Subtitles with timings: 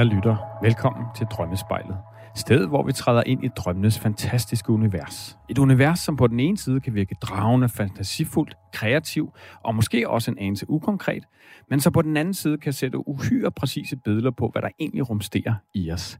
[0.00, 1.96] Kære lytter, velkommen til Drømmespejlet.
[2.34, 5.38] Stedet, hvor vi træder ind i drømmenes fantastiske univers.
[5.48, 9.32] Et univers, som på den ene side kan virke dragende, fantasifuldt, kreativ
[9.64, 11.24] og måske også en anelse ukonkret,
[11.70, 15.10] men så på den anden side kan sætte uhyre præcise billeder på, hvad der egentlig
[15.10, 16.18] rumsterer i os.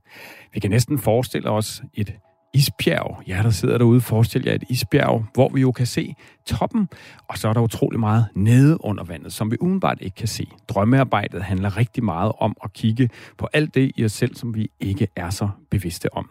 [0.55, 2.15] Vi kan næsten forestille os et
[2.55, 3.23] isbjerg.
[3.29, 6.15] Ja, der sidder derude, forestil jer et isbjerg, hvor vi jo kan se
[6.47, 6.89] toppen,
[7.29, 10.47] og så er der utrolig meget nede under vandet, som vi umiddelbart ikke kan se.
[10.69, 14.71] Drømmearbejdet handler rigtig meget om at kigge på alt det i os selv, som vi
[14.81, 16.31] ikke er så bevidste om.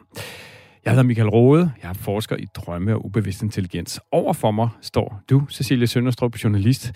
[0.86, 4.00] Jeg hedder Michael Rode, jeg er forsker i drømme og ubevidst intelligens.
[4.12, 6.92] Over for mig står du, Cecilie Sønderstrup, journalist.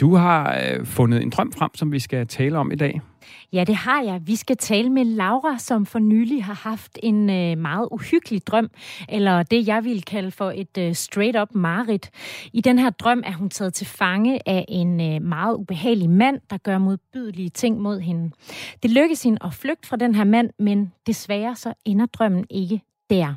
[0.00, 3.00] Du har øh, fundet en drøm frem, som vi skal tale om i dag.
[3.52, 4.20] Ja, det har jeg.
[4.24, 8.70] Vi skal tale med Laura, som for nylig har haft en øh, meget uhyggelig drøm,
[9.08, 12.10] eller det jeg vil kalde for et øh, straight-up marit.
[12.52, 16.40] I den her drøm er hun taget til fange af en øh, meget ubehagelig mand,
[16.50, 18.30] der gør modbydelige ting mod hende.
[18.82, 22.80] Det lykkes hende at flygte fra den her mand, men desværre så ender drømmen ikke
[23.10, 23.34] der.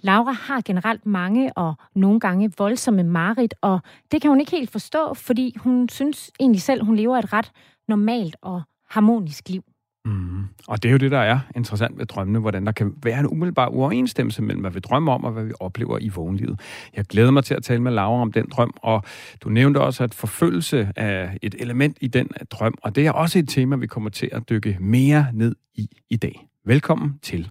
[0.00, 3.80] Laura har generelt mange og nogle gange voldsomme mareridt, og
[4.12, 7.52] det kan hun ikke helt forstå, fordi hun synes egentlig selv, hun lever et ret
[7.88, 9.64] normalt og harmonisk liv.
[10.04, 10.44] Mm.
[10.68, 13.26] Og det er jo det, der er interessant ved drømmene, hvordan der kan være en
[13.26, 16.60] umiddelbar uoverensstemmelse mellem, hvad vi drømmer om, og hvad vi oplever i vågenlivet.
[16.96, 19.04] Jeg glæder mig til at tale med Laura om den drøm, og
[19.40, 23.38] du nævnte også, at forfølgelse er et element i den drøm, og det er også
[23.38, 26.48] et tema, vi kommer til at dykke mere ned i i dag.
[26.64, 27.50] Velkommen til.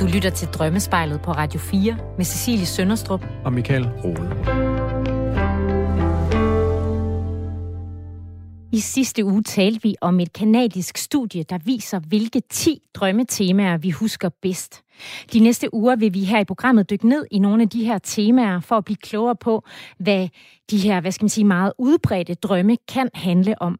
[0.00, 4.30] Du lytter til Drømmespejlet på Radio 4 med Cecilie Sønderstrup og Michael Rode.
[8.72, 13.90] I sidste uge talte vi om et kanadisk studie, der viser, hvilke 10 drømmetemaer vi
[13.90, 14.82] husker bedst.
[15.32, 17.98] De næste uger vil vi her i programmet dykke ned i nogle af de her
[17.98, 19.64] temaer for at blive klogere på,
[19.98, 20.28] hvad
[20.70, 23.78] de her, hvad skal man sige, meget udbredte drømme kan handle om.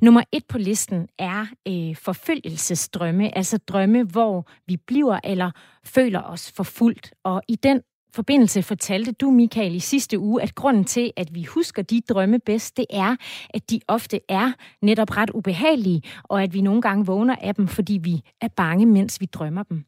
[0.00, 5.50] Nummer et på listen er øh, forfølgelsesdrømme, altså drømme, hvor vi bliver eller
[5.84, 7.14] føler os forfulgt.
[7.24, 7.82] Og i den
[8.18, 12.38] forbindelse fortalte du, Michael, i sidste uge, at grunden til, at vi husker de drømme
[12.38, 13.16] bedst, det er,
[13.50, 14.52] at de ofte er
[14.82, 18.86] netop ret ubehagelige, og at vi nogle gange vågner af dem, fordi vi er bange,
[18.86, 19.84] mens vi drømmer dem.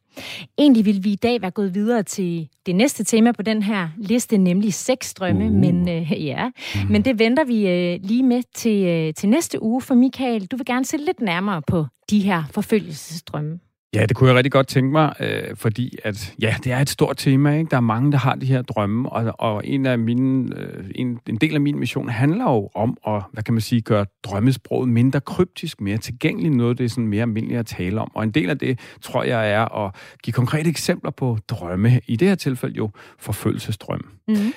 [0.57, 3.89] Egentlig vil vi i dag være gået videre til det næste tema på den her
[3.97, 5.53] liste, nemlig sexdrømme, uh.
[5.53, 6.91] men øh, ja, mm.
[6.91, 10.57] men det venter vi øh, lige med til, øh, til næste uge, for Michael, du
[10.57, 13.59] vil gerne se lidt nærmere på de her forfølgelsesdrømme.
[13.95, 16.89] Ja, det kunne jeg rigtig godt tænke mig, øh, fordi at, ja, det er et
[16.89, 17.57] stort tema.
[17.57, 17.69] Ikke?
[17.69, 21.19] Der er mange, der har de her drømme, og, og en, af mine, øh, en,
[21.29, 24.89] en del af min mission handler jo om at, hvad kan man sige, gøre drømmesproget
[24.89, 28.11] mindre kryptisk, mere tilgængeligt, noget det er sådan mere almindeligt at tale om.
[28.13, 32.01] Og en del af det, tror jeg, er at give konkrete eksempler på drømme.
[32.07, 34.07] I det her tilfælde jo forfølgelsesdrømme.
[34.27, 34.53] Mm-hmm.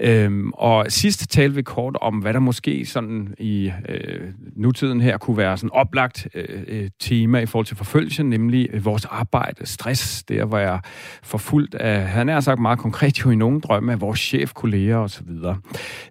[0.00, 4.20] Øhm, og sidst talte vi kort om, hvad der måske sådan i øh,
[4.56, 8.84] nutiden her kunne være sådan oplagt øh, øh tema i forhold til forfølgelse, nemlig øh,
[8.84, 10.80] vores arbejde, stress, der hvor jeg
[11.22, 14.96] forfulgt af, han er sagt meget konkret jo i nogle drømme af vores chef, kolleger
[14.96, 15.28] osv.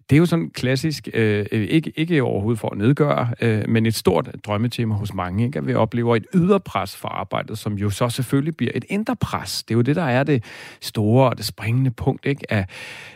[0.09, 3.85] Det er jo sådan klassisk, øh, øh, ikke, ikke overhovedet for at nedgøre, øh, men
[3.85, 5.59] et stort drømmetema hos mange, ikke?
[5.59, 9.16] at vi oplever et ydre pres for arbejdet, som jo så selvfølgelig bliver et indre
[9.16, 9.63] pres.
[9.63, 10.44] Det er jo det, der er det
[10.81, 12.51] store og det springende punkt, ikke?
[12.53, 12.69] At,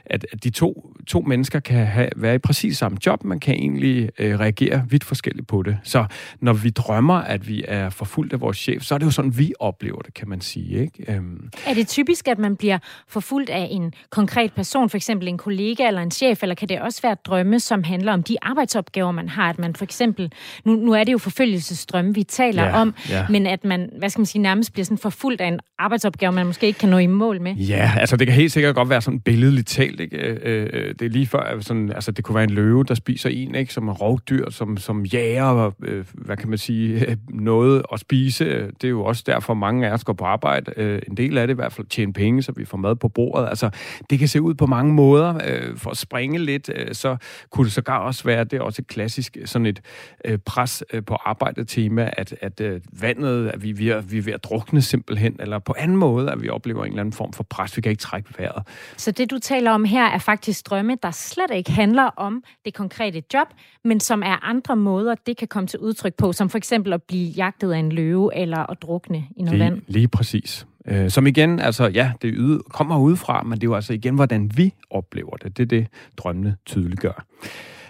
[0.05, 4.09] at de to, to mennesker kan have, være i præcis samme job, man kan egentlig
[4.19, 5.77] øh, reagere vidt forskelligt på det.
[5.83, 6.05] Så
[6.41, 9.37] når vi drømmer, at vi er forfulgt af vores chef, så er det jo sådan,
[9.37, 10.81] vi oplever det, kan man sige.
[10.81, 11.13] Ikke?
[11.13, 11.49] Øhm.
[11.67, 12.77] Er det typisk, at man bliver
[13.07, 16.81] forfulgt af en konkret person, for eksempel en kollega eller en chef, eller kan det
[16.81, 20.31] også være drømme, som handler om de arbejdsopgaver, man har, at man for eksempel,
[20.65, 23.25] nu, nu er det jo forfølgelsesdrømme, vi taler ja, om, ja.
[23.29, 26.45] men at man, hvad skal man sige, nærmest bliver sådan forfulgt af en arbejdsopgave, man
[26.45, 27.55] måske ikke kan nå i mål med?
[27.55, 30.17] Ja, altså det kan helt sikkert godt være sådan billedligt talt, ikke?
[30.49, 33.55] Øh, det er lige før, sådan, altså det kunne være en løve, der spiser en,
[33.55, 33.73] ikke?
[33.73, 38.45] Som er rovdyr, som, som jager, øh, hvad kan man sige, noget at spise.
[38.67, 40.73] Det er jo også derfor, mange af os går på arbejde.
[40.77, 43.07] Øh, en del af det i hvert fald tjene penge, så vi får mad på
[43.07, 43.49] bordet.
[43.49, 43.69] Altså,
[44.09, 45.35] det kan se ud på mange måder.
[45.47, 47.17] Øh, for at springe lidt, øh, så
[47.49, 49.81] kunne det sågar også være, det er også et klassisk sådan et
[50.25, 54.17] øh, pres øh, på arbejdet tema, at, at øh, vandet, at vi, vi, er, vi
[54.17, 57.13] er ved at drukne simpelthen, eller på anden måde, at vi oplever en eller anden
[57.13, 57.77] form for pres.
[57.77, 58.63] Vi kan ikke trække vejret.
[58.97, 62.73] Så det, du taler om her, er faktisk drømme, der slet ikke handler om det
[62.73, 63.47] konkrete job,
[63.83, 67.03] men som er andre måder, det kan komme til udtryk på, som for eksempel at
[67.03, 69.81] blive jagtet af en løve, eller at drukne i noget lige, vand.
[69.87, 70.67] Lige præcis.
[70.87, 74.15] Øh, som igen, altså ja, det yde, kommer udefra, men det er jo altså igen,
[74.15, 75.57] hvordan vi oplever det.
[75.57, 75.87] Det er det,
[76.17, 77.25] drømmene tydeliggør.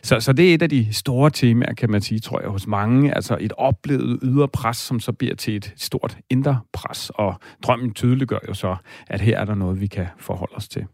[0.04, 2.68] Så, så det er et af de store temaer, kan man sige, tror jeg, hos
[2.68, 3.16] mange.
[3.16, 7.12] Altså et oplevet ydre pres, som så bliver til et stort indre pres.
[7.16, 8.76] Og drømmen tydeliggør jo så,
[9.08, 10.86] at her er der noget, vi kan forholde os til.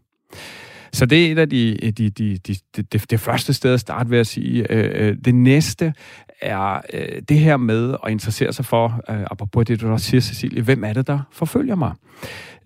[0.92, 4.10] Så det er et af de, de, de, de, de, det, første sted at starte
[4.10, 4.72] ved at sige.
[4.72, 5.94] Øh, øh, det næste
[6.40, 10.20] er øh, det her med at interessere sig for, øh, apropos det, du også siger,
[10.20, 11.92] Cecilie, hvem er det, der forfølger mig?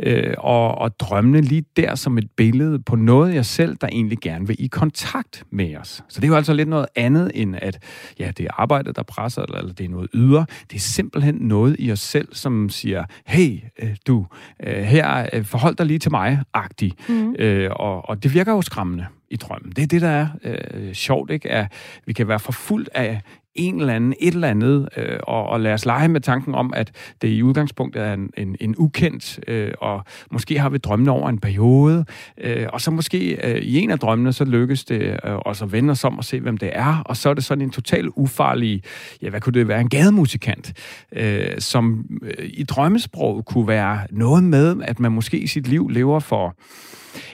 [0.03, 4.19] Øh, og, og drømmene lige der som et billede på noget jeg selv, der egentlig
[4.19, 6.03] gerne vil i kontakt med os.
[6.09, 7.79] Så det er jo altså lidt noget andet end at,
[8.19, 10.47] ja, det er arbejdet, der presser, eller, eller det er noget ydre.
[10.71, 14.27] Det er simpelthen noget i os selv, som siger, hey, øh, du,
[14.67, 16.93] øh, her, øh, forhold dig lige til mig, agtig.
[17.09, 17.35] Mm.
[17.39, 19.73] Øh, og, og det virker jo skræmmende i drømmen.
[19.77, 21.51] Det er det, der er øh, sjovt, ikke?
[21.51, 21.73] At
[22.07, 23.21] vi kan være forfulgt af
[23.55, 26.73] en eller anden, et eller andet, øh, og, og lade os lege med tanken om,
[26.77, 26.93] at
[27.23, 31.29] det i udgangspunktet er en, en, en ukendt, øh, og måske har vi drømmene over
[31.29, 32.05] en periode,
[32.39, 35.73] øh, og så måske øh, i en af drømmene, så lykkes det øh, os at
[35.73, 38.09] vende os om og se, hvem det er, og så er det sådan en total
[38.17, 38.83] ufarlig,
[39.23, 40.73] ja, hvad kunne det være, en gademusikant,
[41.13, 45.89] øh, som øh, i drømmesprog kunne være noget med, at man måske i sit liv
[45.89, 46.57] lever for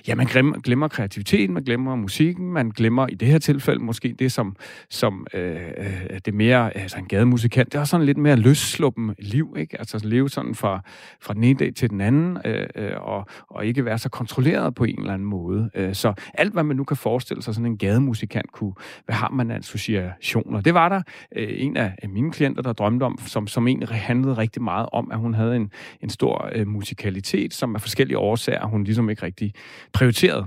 [0.09, 4.15] ja, man glemmer, glemmer kreativiteten, man glemmer musikken, man glemmer i det her tilfælde måske
[4.19, 4.57] det, som,
[4.91, 9.15] som øh, øh, det mere, altså en gademusikant, det er også sådan lidt mere løssluppen
[9.19, 9.79] liv, ikke?
[9.79, 10.81] Altså leve sådan fra,
[11.21, 14.75] fra den ene dag til den anden, øh, øh og, og ikke være så kontrolleret
[14.75, 15.71] på en eller anden måde.
[15.75, 18.73] Øh, så alt, hvad man nu kan forestille sig, sådan en gademusikant kunne,
[19.05, 20.61] hvad har man af associationer?
[20.61, 21.03] Det var der
[21.37, 25.11] øh, en af mine klienter, der drømte om, som, som egentlig handlede rigtig meget om,
[25.11, 25.71] at hun havde en,
[26.03, 29.53] en stor øh, musikalitet, som af forskellige årsager, hun ligesom ikke rigtig
[29.93, 30.47] prioriteret.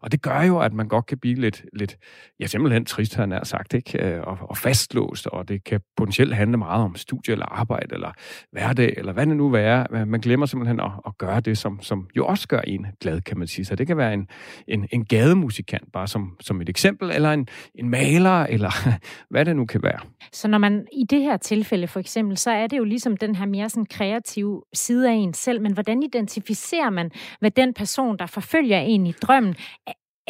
[0.00, 1.96] Og det gør jo, at man godt kan blive lidt, lidt
[2.40, 4.04] ja, simpelthen trist, han er sagt, ikke?
[4.04, 8.12] Øh, og, og fastlåst, og det kan potentielt handle meget om studie eller arbejde, eller
[8.52, 10.04] hverdag, eller hvad det nu er.
[10.04, 13.38] Man glemmer simpelthen at, at gøre det, som, som jo også gør en glad, kan
[13.38, 13.64] man sige.
[13.64, 14.28] Så det kan være en,
[14.68, 18.70] en, en gademusikant, bare som, som et eksempel, eller en, en maler, eller
[19.30, 20.00] hvad det nu kan være.
[20.32, 23.34] Så når man i det her tilfælde for eksempel, så er det jo ligesom den
[23.34, 27.10] her mere sådan kreative side af en selv, men hvordan identificerer man,
[27.40, 29.54] hvad den person, der forfølger en i drømmen,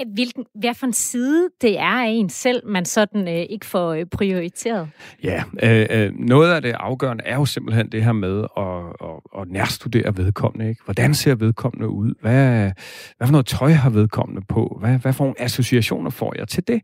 [0.07, 3.93] hvilken, hvad for en side det er af en selv, man sådan øh, ikke får
[3.93, 4.89] øh, prioriteret?
[5.25, 9.41] Ja, øh, øh, noget af det afgørende er jo simpelthen det her med at, at,
[9.41, 10.69] at nærstudere vedkommende.
[10.69, 10.85] Ikke?
[10.85, 12.15] Hvordan ser vedkommende ud?
[12.21, 12.73] Hvad,
[13.17, 14.77] hvad for noget tøj har vedkommende på?
[14.81, 16.81] Hvad, hvad for nogle associationer får jeg til det?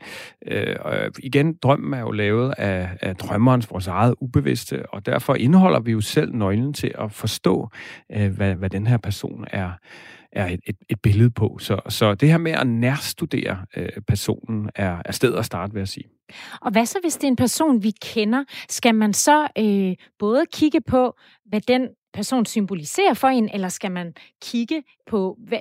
[0.47, 5.35] Øh, og igen, drømmen er jo lavet af, af drømmerens, vores eget ubevidste, og derfor
[5.35, 7.69] indeholder vi jo selv nøglen til at forstå,
[8.13, 9.71] øh, hvad, hvad den her person er
[10.35, 11.59] er et, et, et billede på.
[11.61, 15.81] Så, så det her med at nærstudere øh, personen er, er stedet at starte, vil
[15.81, 16.05] jeg sige.
[16.61, 18.45] Og hvad så, hvis det er en person, vi kender?
[18.69, 21.17] Skal man så øh, både kigge på,
[21.47, 25.59] hvad den person symboliserer for en, eller skal man kigge på, hvad,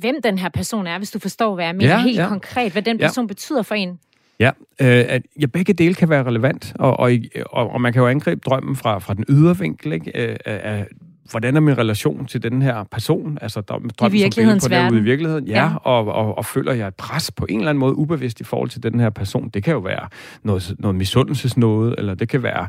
[0.00, 2.28] hvem den her person er, hvis du forstår, hvad jeg mener ja, helt ja.
[2.28, 3.28] konkret, hvad den person ja.
[3.28, 3.98] betyder for en?
[4.40, 4.50] Ja,
[4.80, 7.10] øh, at, ja, begge dele kan være relevant, og, og,
[7.50, 10.30] og, og man kan jo angribe drømmen fra, fra den ydre vinkel, ikke?
[10.30, 10.86] Øh, af,
[11.30, 13.38] hvordan er min relation til den her person?
[13.40, 14.98] Altså, der, drømmen, I virkelighedens som på verden.
[14.98, 15.46] i virkeligheden.
[15.46, 15.74] Ja, ja.
[15.76, 18.70] Og, og, og føler jeg et pres på en eller anden måde ubevidst i forhold
[18.70, 19.48] til den her person.
[19.48, 20.08] Det kan jo være
[20.42, 22.68] noget, noget misundelsesnåde, eller det kan være,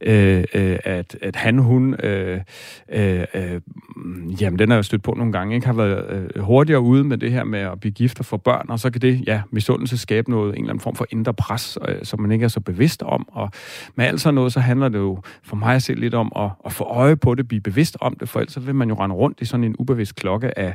[0.00, 2.40] øh, øh, at, at han, hun, øh,
[2.92, 3.60] øh, øh,
[4.40, 7.18] jamen den har jeg stødt på nogle gange, ikke har været øh, hurtigere ude med
[7.18, 9.98] det her med at blive gift og få børn, og så kan det, ja, misundelse
[9.98, 12.60] skabe noget, en eller anden form for indre pres, øh, som man ikke er så
[12.60, 13.28] bevidst om.
[13.32, 13.50] Og
[13.94, 16.50] med alt sådan noget, så handler det jo for mig at se lidt om at,
[16.64, 18.94] at få øje på det, blive bevidst bevidst om det, for ellers vil man jo
[18.94, 20.74] rende rundt i sådan en ubevidst klokke af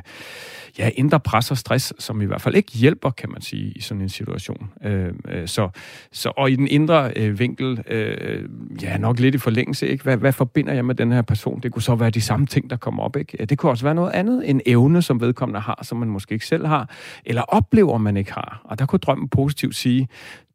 [0.78, 3.80] ja, indre pres og stress, som i hvert fald ikke hjælper, kan man sige, i
[3.80, 4.70] sådan en situation.
[4.84, 5.68] Øh, øh, så,
[6.12, 8.48] så, og i den indre øh, vinkel, øh,
[8.82, 10.04] ja, nok lidt i forlængelse, ikke?
[10.04, 11.60] Hvad, hvad forbinder jeg med den her person?
[11.60, 13.46] Det kunne så være de samme ting, der kommer op, ikke?
[13.46, 16.46] Det kunne også være noget andet, en evne, som vedkommende har, som man måske ikke
[16.46, 16.90] selv har,
[17.24, 18.60] eller oplever, man ikke har.
[18.64, 20.08] Og der kunne drømmen positivt sige,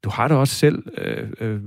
[0.04, 1.60] du har det også selv øh, øh,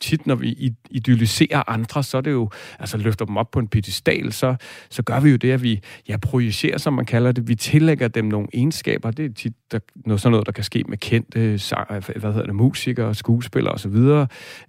[0.00, 3.68] tit, når vi idealiserer andre, så er det jo, altså løfter dem op på en
[3.68, 4.56] pedestal, så,
[4.90, 7.48] så gør vi jo det, at vi ja, projicerer, som man kalder det.
[7.48, 9.10] Vi tillægger dem nogle egenskaber.
[9.10, 12.54] Det er tit der, noget, sådan noget, der kan ske med kendte hvad hedder det,
[12.54, 13.96] musikere, skuespillere osv.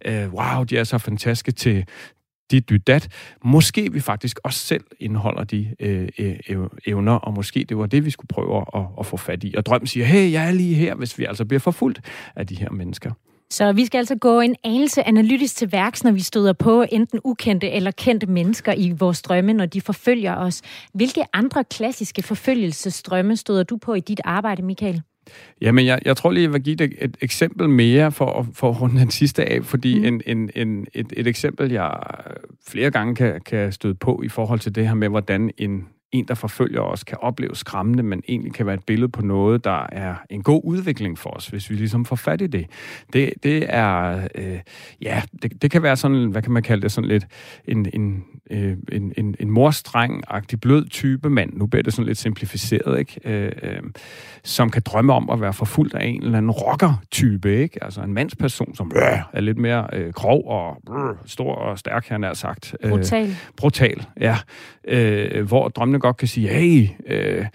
[0.06, 1.86] Øh, wow, de er så fantastiske til,
[2.52, 3.08] dit dydat.
[3.44, 7.86] Måske vi faktisk også selv indeholder de øh, øh, øh, evner, og måske det var
[7.86, 9.54] det, vi skulle prøve at, at få fat i.
[9.58, 12.02] Og drømmen siger, hey, jeg er lige her, hvis vi altså bliver forfulgt
[12.36, 13.12] af de her mennesker.
[13.50, 17.20] Så vi skal altså gå en anelse analytisk til værks, når vi støder på enten
[17.24, 20.62] ukendte eller kendte mennesker i vores drømme, når de forfølger os.
[20.94, 25.02] Hvilke andre klassiske forfølgelsesdrømme støder du på i dit arbejde, Michael?
[25.62, 28.82] Jamen, jeg, jeg tror lige, jeg vil give et, et eksempel mere for, for at
[28.82, 30.06] runde den sidste af, fordi mm.
[30.06, 31.98] en, en, en, et, et eksempel, jeg
[32.68, 36.26] flere gange kan, kan støde på i forhold til det her med, hvordan en, en,
[36.28, 39.88] der forfølger os, kan opleve skræmmende, men egentlig kan være et billede på noget, der
[39.92, 42.66] er en god udvikling for os, hvis vi ligesom får fat i det.
[43.14, 44.60] Det, det er, øh,
[45.02, 47.28] ja, det, det kan være sådan, hvad kan man kalde det, sådan lidt
[47.68, 52.18] en, en, øh, en, en, en morstreng-agtig blød type mand, nu bliver det sådan lidt
[52.18, 53.20] simplificeret, ikke?
[53.26, 53.82] Øh, øh,
[54.44, 57.84] som kan drømme om at være forfulgt af en eller anden rocker-type, ikke?
[57.84, 59.02] Altså en mandsperson, som øh,
[59.34, 62.76] er lidt mere øh, grov og øh, stor og stærk, han har sagt.
[62.84, 63.36] Øh, brutal.
[63.58, 64.38] Brutal, ja.
[64.88, 67.46] Øh, hvor drømmene godt kan sige, hey, øh,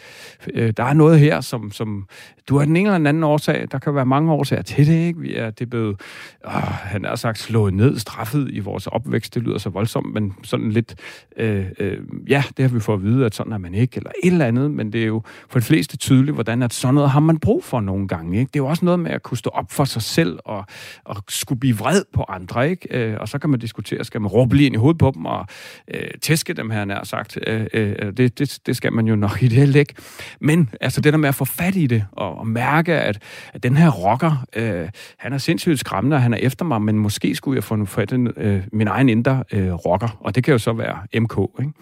[0.54, 2.06] øh, der er noget her, som, som
[2.48, 3.66] du har den ene eller anden årsag.
[3.72, 5.20] Der kan være mange årsager til det, ikke?
[5.20, 6.00] Vi er, det er blevet,
[6.46, 9.34] øh, han har sagt, slået ned, straffet i vores opvækst.
[9.34, 10.94] Det lyder så voldsomt, men sådan lidt,
[11.36, 14.10] øh, øh, ja, det har vi fået at vide, at sådan er man ikke, eller
[14.22, 17.10] et eller andet, men det er jo for de fleste tydeligt, hvordan at sådan noget
[17.10, 18.48] har man brug for nogle gange, ikke?
[18.48, 20.64] Det er jo også noget med at kunne stå op for sig selv, og,
[21.04, 22.98] og skulle blive vred på andre, ikke?
[22.98, 25.24] Øh, og så kan man diskutere, skal man råbe lige ind i hovedet på dem,
[25.24, 25.46] og
[25.94, 27.38] øh, tæske dem, her nær sagt.
[27.46, 29.94] Øh, øh, det, det, det skal man jo nok i det ikke.
[30.40, 33.22] Men altså det der med at få fat i det, og, og mærke, at,
[33.52, 36.98] at den her rocker, øh, han er sindssygt skræmmende, og han er efter mig, men
[36.98, 40.52] måske skulle jeg få fat i øh, min egen indre øh, rocker, og det kan
[40.52, 41.72] jo så være MK, ikke?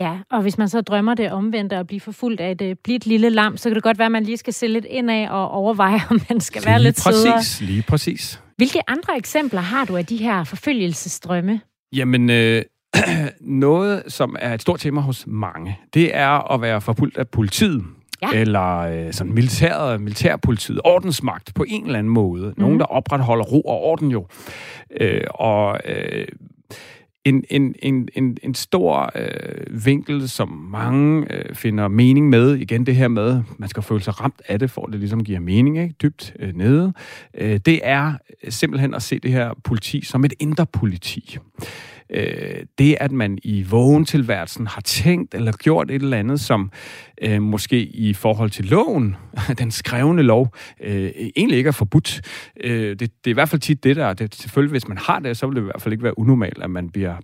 [0.00, 3.06] Ja, og hvis man så drømmer det omvendte at blive forfulgt af et øh, blidt
[3.06, 5.50] lille lam, så kan det godt være, at man lige skal se lidt indad og
[5.50, 7.36] overveje, om man skal lige være lidt præcis, sødere.
[7.36, 8.42] Præcis, lige præcis.
[8.56, 11.60] Hvilke andre eksempler har du af de her forfølgelsesdrømme?
[11.92, 12.62] Jamen, øh,
[13.40, 17.84] noget, som er et stort tema hos mange, det er at være forfulgt af politiet.
[18.22, 18.28] Ja.
[18.34, 22.46] Eller øh, sådan militæret, militærpolitiet, ordensmagt på en eller anden måde.
[22.46, 22.54] Mm.
[22.56, 24.26] Nogen, der opretholder ro og orden jo.
[25.00, 26.26] Øh, og øh,
[27.24, 32.86] en, en, en, en, en stor øh, vinkel, som mange øh, finder mening med, igen
[32.86, 35.78] det her med, man skal føle sig ramt af det, for det ligesom giver mening,
[35.78, 35.94] ikke?
[36.02, 36.92] dybt øh, nede,
[37.34, 38.14] øh, det er
[38.48, 41.38] simpelthen at se det her politi som et indre politi
[42.14, 46.70] øh, det, at man i vågentilværelsen har tænkt eller gjort et eller andet, som
[47.22, 49.16] øh, måske i forhold til loven,
[49.58, 52.20] den skrevne lov, øh, egentlig ikke er forbudt.
[52.64, 54.12] Øh, det, det er i hvert fald tit det der.
[54.12, 56.62] Det, selvfølgelig, hvis man har det, så vil det i hvert fald ikke være unormalt,
[56.62, 57.16] at man bliver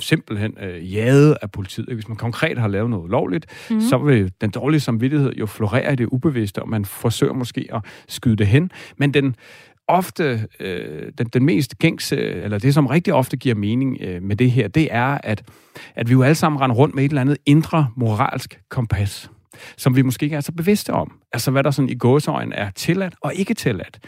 [0.00, 1.94] simpelthen øh, jaget af politiet.
[1.94, 3.80] Hvis man konkret har lavet noget lovligt, mm.
[3.80, 7.80] så vil den dårlige samvittighed jo florere i det ubevidste, og man forsøger måske at
[8.08, 8.70] skyde det hen.
[8.96, 9.36] Men den
[9.88, 14.36] ofte, øh, den, den mest gængse, eller det som rigtig ofte giver mening øh, med
[14.36, 15.42] det her, det er, at,
[15.94, 19.30] at vi jo alle sammen render rundt med et eller andet indre moralsk kompas
[19.76, 21.21] som vi måske ikke er så bevidste om.
[21.32, 23.98] Altså hvad der sådan i gåsøjen er tilladt og ikke tilladt.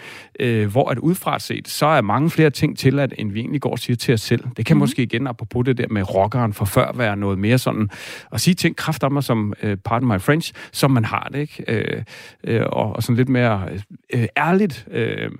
[0.41, 3.71] Øh, hvor at udefra set, så er mange flere ting tilladt, end vi egentlig går
[3.71, 4.45] og siger til os selv.
[4.57, 4.79] Det kan mm.
[4.79, 7.91] måske igen, apropos det der med rockeren for før, være noget mere sådan,
[8.33, 11.39] at sige ting kraft om mig som, uh, pardon my French, som man har det,
[11.39, 11.65] ikke?
[11.69, 12.03] Øh,
[12.45, 13.69] øh, og, og sådan lidt mere
[14.15, 14.87] øh, ærligt.
[14.91, 15.31] Øh,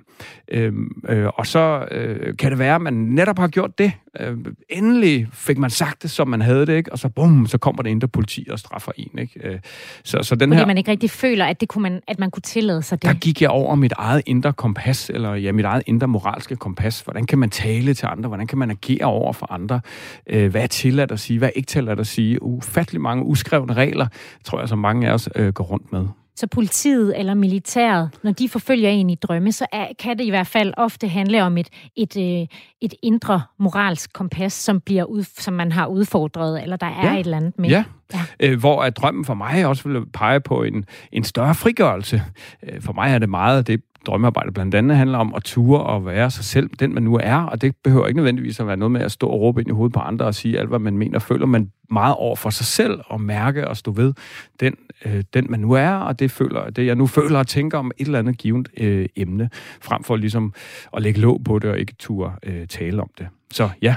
[0.47, 0.73] øh,
[1.09, 3.91] øh, og så øh, kan det være, at man netop har gjort det.
[4.19, 4.37] Øh,
[4.69, 6.91] endelig fik man sagt det, som man havde det, ikke?
[6.91, 9.39] Og så bum, så kommer det ind der politi og straffer en, ikke?
[9.43, 9.59] Øh,
[10.03, 12.31] så, så den Fordi her, man ikke rigtig føler, at, det kunne man, at man
[12.31, 13.09] kunne tillade sig det.
[13.09, 17.01] Der gik jeg over mit eget indre kompas, eller ja, mit eget indre moralske kompas.
[17.01, 18.27] Hvordan kan man tale til andre?
[18.27, 19.81] Hvordan kan man agere over for andre?
[20.27, 21.39] Øh, hvad er tilladt at sige?
[21.39, 22.43] Hvad er ikke tilladt at sige?
[22.43, 24.07] Ufattelig mange uskrevne regler,
[24.43, 26.07] tror jeg, som mange af os øh, går rundt med.
[26.35, 30.29] Så politiet eller militæret, når de forfølger en i drømme, så er, kan det i
[30.29, 32.47] hvert fald ofte handle om et, et, øh,
[32.81, 37.13] et indre moralsk kompas, som, bliver ud, som man har udfordret, eller der er ja.
[37.13, 37.69] et eller andet med.
[37.69, 38.19] Ja, ja.
[38.39, 42.21] Øh, hvor at drømmen for mig også vil pege på en, en større frigørelse.
[42.63, 46.05] Øh, for mig er det meget det drømmearbejde blandt andet handler om at ture og
[46.05, 48.91] være sig selv, den man nu er, og det behøver ikke nødvendigvis at være noget
[48.91, 50.97] med at stå og råbe ind i hovedet på andre og sige alt, hvad man
[50.97, 54.13] mener og føler, men meget over for sig selv og mærke og stå ved
[54.59, 57.77] den, øh, den man nu er, og det, føler, det jeg nu føler og tænker
[57.77, 59.49] om et eller andet givet øh, emne,
[59.81, 60.53] frem for ligesom
[60.93, 63.27] at lægge låg på det og ikke ture øh, tale om det.
[63.51, 63.95] Så ja.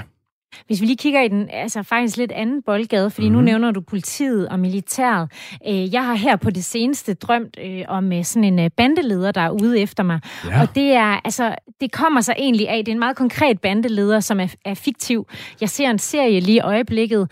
[0.67, 3.33] Hvis vi lige kigger i den altså faktisk lidt anden boldgade, fordi mm-hmm.
[3.33, 3.45] nu mhm.
[3.45, 5.31] nævner du politiet og militæret.
[5.67, 9.41] Øh, jeg har her på det seneste drømt øh, om øh, sådan en bandeleder, der
[9.41, 10.19] er ude efter mig.
[10.45, 10.61] Ja.
[10.61, 14.19] Og det er altså det kommer sig egentlig af, det er en meget konkret bandeleder,
[14.19, 15.27] som er, er fiktiv.
[15.61, 17.31] Jeg ser en serie lige i øjeblikket,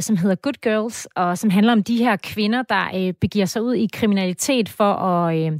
[0.00, 3.74] som hedder Good Girls, og som handler om de her kvinder, der begiver sig ud
[3.74, 5.52] i kriminalitet for at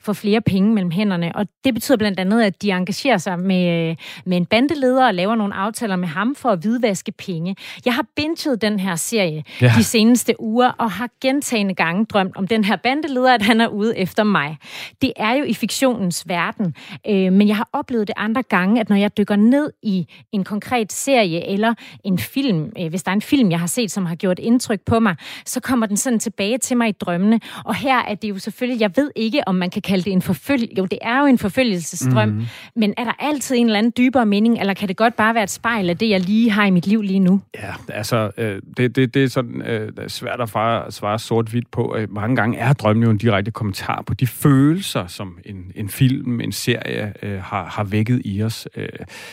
[0.00, 1.32] få flere penge mellem hænderne.
[1.34, 3.96] Og det betyder blandt andet, at de engagerer sig med,
[4.26, 7.56] med en bandeleder og laver nogle aftaler med ham for at hvidvaske penge.
[7.84, 9.72] Jeg har binget den her serie ja.
[9.76, 13.68] de seneste uger, og har gentagende gange drømt om den her bandeleder, at han er
[13.68, 14.56] ude efter mig.
[15.02, 16.74] Det er jo i fiktionens verden,
[17.08, 20.44] øh, men jeg har oplevet det andre gange, at når jeg dykker ned i en
[20.44, 21.74] konkret serie eller
[22.04, 24.80] en film, øh, hvis der er en film, jeg har set, som har gjort indtryk
[24.86, 27.40] på mig, så kommer den sådan tilbage til mig i drømmene.
[27.64, 30.22] Og her er det jo selvfølgelig, jeg ved ikke, om man kan kalde det en
[30.22, 30.78] forfølg...
[30.78, 32.46] Jo, det er jo en forfølgelsesdrøm, mm.
[32.76, 35.44] men er der altid en eller anden dybere mening, eller kan det godt bare være
[35.44, 37.40] et spejl af det, jeg lige lige har i mit liv lige nu?
[37.54, 41.96] Ja, altså, øh, det, det, det er sådan øh, svært at svare, svare sort-hvidt på.
[41.98, 45.88] Øh, mange gange er drømmen jo en direkte kommentar på de følelser, som en, en
[45.88, 48.68] film, en serie øh, har, har vækket i os.
[48.76, 48.88] Øh,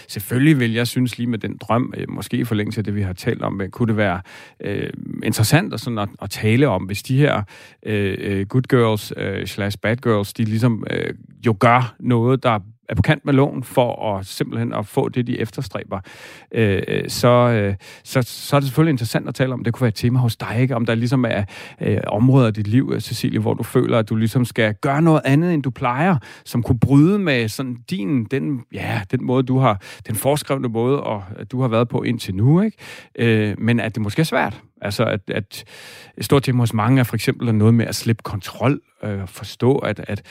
[0.08, 3.01] selvfølgelig vil jeg synes lige med den drøm, øh, måske i forlængelse af det, vi
[3.01, 4.22] har talt om, øh, kunne det være
[4.60, 4.89] øh,
[5.24, 7.43] interessant at, sådan at, at tale om, hvis de her
[7.86, 11.13] øh, øh good girls øh, slash bad girls, de ligesom øh,
[11.46, 12.60] jo gør noget, der
[12.90, 16.00] er på kant med loven for at simpelthen at få det, de efterstræber,
[16.52, 19.64] øh, øh, så, øh, så, så er det selvfølgelig interessant at tale om.
[19.64, 20.76] Det kunne være et tema hos dig, ikke?
[20.76, 21.44] om der ligesom er
[21.82, 25.02] øh, områder i dit liv, øh, Cecilie, hvor du føler, at du ligesom skal gøre
[25.02, 29.44] noget andet, end du plejer, som kunne bryde med sådan din, den, ja, den måde,
[29.44, 32.78] du har, den forskrevne måde, og øh, du har været på indtil nu, ikke?
[33.16, 34.62] Øh, men at det måske er svært.
[34.82, 35.64] Altså, at, at
[36.18, 39.78] et stort tema hos mange er for eksempel noget med at slippe kontrol, øh, forstå,
[39.78, 40.22] at, at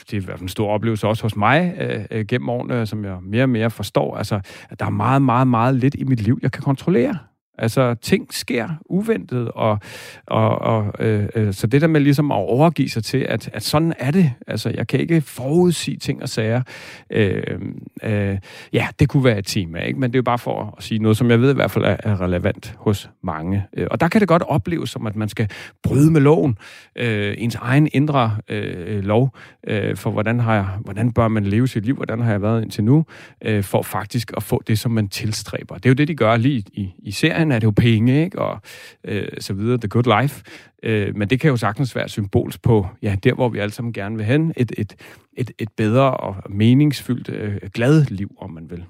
[0.00, 2.86] det er i hvert fald en stor oplevelse også hos mig øh, øh, gennem årene,
[2.86, 6.04] som jeg mere og mere forstår, altså, at der er meget, meget, meget lidt i
[6.04, 7.18] mit liv, jeg kan kontrollere.
[7.58, 9.78] Altså, ting sker uventet, og,
[10.26, 13.62] og, og øh, øh, så det der med ligesom at overgive sig til, at, at
[13.62, 14.32] sådan er det.
[14.46, 16.62] Altså, jeg kan ikke forudsige ting og sager.
[17.10, 17.60] Øh,
[18.02, 18.38] øh,
[18.72, 20.00] ja, det kunne være et tema, ikke?
[20.00, 21.84] men det er jo bare for at sige noget, som jeg ved i hvert fald
[21.84, 23.64] er, er relevant hos mange.
[23.76, 25.50] Øh, og der kan det godt opleves som, at man skal
[25.82, 26.58] bryde med loven,
[26.96, 31.68] øh, ens egen indre øh, lov, øh, for hvordan, har jeg, hvordan bør man leve
[31.68, 33.04] sit liv, hvordan har jeg været indtil nu,
[33.44, 35.74] øh, for faktisk at få det, som man tilstræber.
[35.74, 38.24] Det er jo det, de gør lige i, i serien, serien er det jo penge,
[38.24, 38.38] ikke?
[38.38, 38.60] Og
[39.04, 40.42] øh, så videre, The Good Life.
[40.82, 43.92] Øh, men det kan jo sagtens være symbols på, ja, der hvor vi alle sammen
[43.92, 44.94] gerne vil hen, et, et,
[45.36, 48.84] et, et bedre og meningsfyldt, øh, glad liv, om man vil.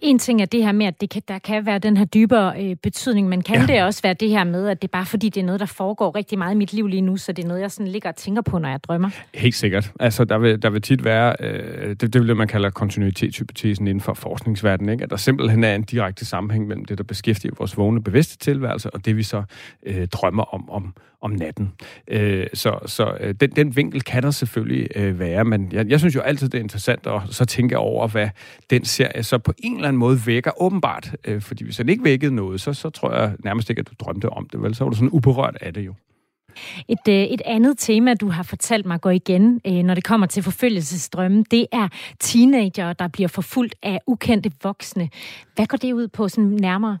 [0.00, 2.64] En ting er det her med, at det kan, der kan være den her dybere
[2.64, 3.66] øh, betydning, men kan ja.
[3.66, 5.66] det også være det her med, at det er bare fordi, det er noget, der
[5.66, 8.08] foregår rigtig meget i mit liv lige nu, så det er noget, jeg sådan ligger
[8.08, 9.10] og tænker på, når jeg drømmer?
[9.34, 9.92] Helt sikkert.
[10.00, 14.00] Altså, der vil, der vil tit være, øh, det, det vil man kalder kontinuitetshypotesen inden
[14.00, 15.04] for forskningsverdenen, ikke?
[15.04, 18.90] at der simpelthen er en direkte sammenhæng mellem det, der beskæftiger vores vågne bevidste tilværelse,
[18.90, 19.42] og det, vi så
[19.86, 20.94] øh, drømmer om, om,
[21.26, 21.72] om natten.
[22.08, 25.98] Øh, så så øh, den, den vinkel kan der selvfølgelig øh, være, men jeg, jeg
[25.98, 28.28] synes jo altid, det er interessant at så tænke over, hvad
[28.70, 31.12] den serie så på en eller anden måde vækker åbenbart.
[31.24, 33.94] Øh, fordi hvis den ikke vækkede noget, så, så tror jeg nærmest ikke, at du
[34.04, 34.74] drømte om det, vel?
[34.74, 35.94] Så var du sådan uberørt af det jo.
[36.88, 40.26] Et, øh, et andet tema, du har fortalt mig går igen, øh, når det kommer
[40.26, 41.88] til forfølgelsesdrømme, det er
[42.20, 45.08] teenager, der bliver forfulgt af ukendte voksne.
[45.54, 46.98] Hvad går det ud på sådan nærmere?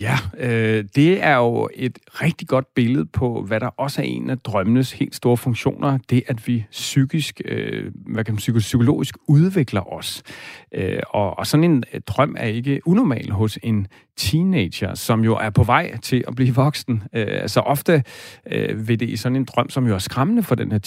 [0.00, 4.30] Ja, øh, det er jo et rigtig godt billede på, hvad der også er en
[4.30, 5.98] af drømmenes helt store funktioner.
[6.10, 10.22] Det, at vi psykisk, øh, hvad kan man sige, psykologisk udvikler os.
[10.74, 13.86] Øh, og, og sådan en øh, drøm er ikke unormal hos en
[14.20, 17.02] teenager, som jo er på vej til at blive voksen.
[17.12, 18.02] Øh, altså ofte
[18.50, 20.78] øh, vil det i sådan en drøm, som jo er skræmmende for den her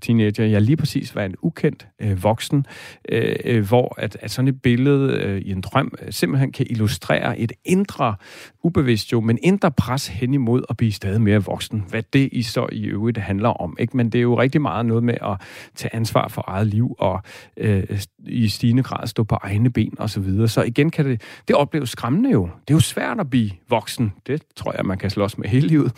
[0.00, 2.66] teenager, jeg lige præcis være en ukendt øh, voksen,
[3.08, 6.66] øh, øh, hvor at, at sådan et billede øh, i en drøm øh, simpelthen kan
[6.70, 8.14] illustrere et indre,
[8.62, 11.84] ubevidst jo, men indre pres hen imod at blive stadig mere voksen.
[11.88, 13.76] Hvad det i så i øvrigt handler om.
[13.80, 13.96] Ikke?
[13.96, 15.40] Men det er jo rigtig meget noget med at
[15.74, 17.22] tage ansvar for eget liv og
[17.56, 17.84] øh,
[18.26, 20.08] i stigende grad stå på egne ben osv.
[20.08, 20.48] Så, videre.
[20.48, 22.48] så igen kan det, det opleves skræmmende jo.
[22.68, 24.12] Det er jo svært at blive voksen.
[24.26, 25.92] Det tror jeg, man kan slås med hele livet.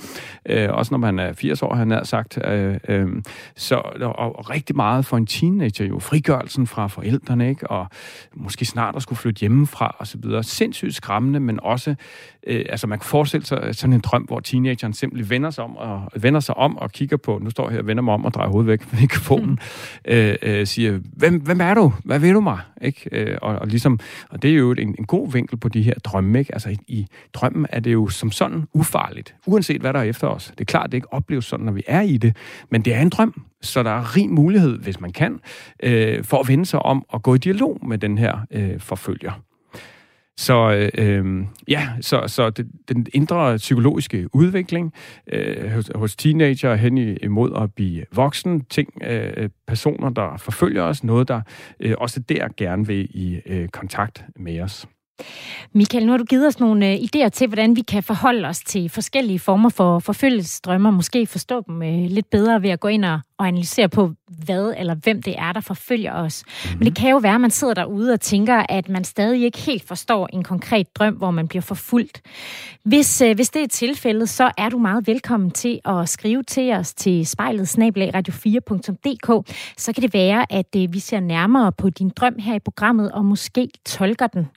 [0.46, 2.38] Øh, også når man er 80 år, han har sagt.
[2.44, 3.08] Øh, øh,
[3.56, 5.98] så, og, og rigtig meget for en teenager jo.
[5.98, 7.70] Frigørelsen fra forældrene, ikke?
[7.70, 7.86] Og
[8.34, 10.42] måske snart at skulle flytte hjemmefra og så videre.
[10.42, 11.94] Sindssygt skræmmende, men også...
[12.46, 15.76] Øh, altså man kan forestille sig sådan en drøm, hvor teenageren simpelthen vender sig om
[15.76, 17.38] og, vender sig om og kigger på...
[17.42, 19.50] Nu står jeg her og vender mig om og drejer hovedet væk fra mikrofonen.
[19.50, 19.58] Mm.
[20.04, 21.92] Øh, øh, siger, hvem, hvem er du?
[22.04, 22.58] Hvad vil du mig?
[22.82, 23.08] Ikke?
[23.12, 23.98] Øh, og, og, ligesom,
[24.30, 26.38] og det er jo en, en god vinkel på de her drømme.
[26.38, 26.54] Ikke?
[26.54, 30.26] Altså i, i drømmen er det jo som sådan ufarligt, uanset hvad der er efter
[30.26, 30.46] os.
[30.46, 32.36] Det er klart, det ikke opleves sådan, når vi er i det,
[32.70, 35.40] men det er en drøm, så der er rig mulighed, hvis man kan,
[35.82, 39.32] øh, for at vende sig om og gå i dialog med den her øh, forfølger.
[40.40, 44.92] Så øh, øhm, ja, så, så det, den indre psykologiske udvikling
[45.32, 51.04] øh, hos, hos teenager hen imod at blive voksen, ting, øh, personer, der forfølger os,
[51.04, 51.40] noget, der
[51.80, 54.86] øh, også der gerne vil i øh, kontakt med os.
[55.74, 58.58] Michael, nu har du givet os nogle øh, idéer til, hvordan vi kan forholde os
[58.58, 63.04] til forskellige former for forfølgelsesdrømmer, måske forstå dem øh, lidt bedre ved at gå ind
[63.04, 64.12] og, og analysere på,
[64.44, 66.44] hvad eller hvem det er, der forfølger os.
[66.46, 66.78] Mm-hmm.
[66.78, 69.58] Men det kan jo være, at man sidder derude og tænker, at man stadig ikke
[69.58, 72.22] helt forstår en konkret drøm, hvor man bliver forfulgt.
[72.84, 76.72] Hvis, øh, hvis det er tilfældet, så er du meget velkommen til at skrive til
[76.72, 79.54] os til spejlet radio4.dk.
[79.76, 83.12] Så kan det være, at øh, vi ser nærmere på din drøm her i programmet,
[83.12, 84.48] og måske tolker den.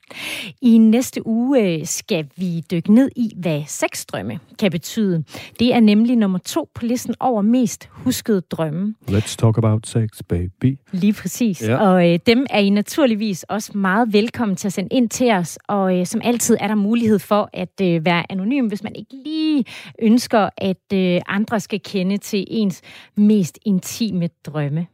[0.62, 5.24] I næste næste uge øh, skal vi dykke ned i, hvad sexdrømme kan betyde.
[5.58, 8.73] Det er nemlig nummer to på listen over mest huskede drømme.
[9.08, 10.78] Let's talk about sex, baby.
[10.92, 11.62] Lige præcis.
[11.62, 11.76] Ja.
[11.76, 15.58] Og øh, dem er I naturligvis også meget velkommen til at sende ind til os.
[15.68, 19.14] Og øh, som altid er der mulighed for at øh, være anonym, hvis man ikke
[19.24, 19.64] lige
[20.02, 22.82] ønsker, at øh, andre skal kende til ens
[23.16, 24.86] mest intime drømme.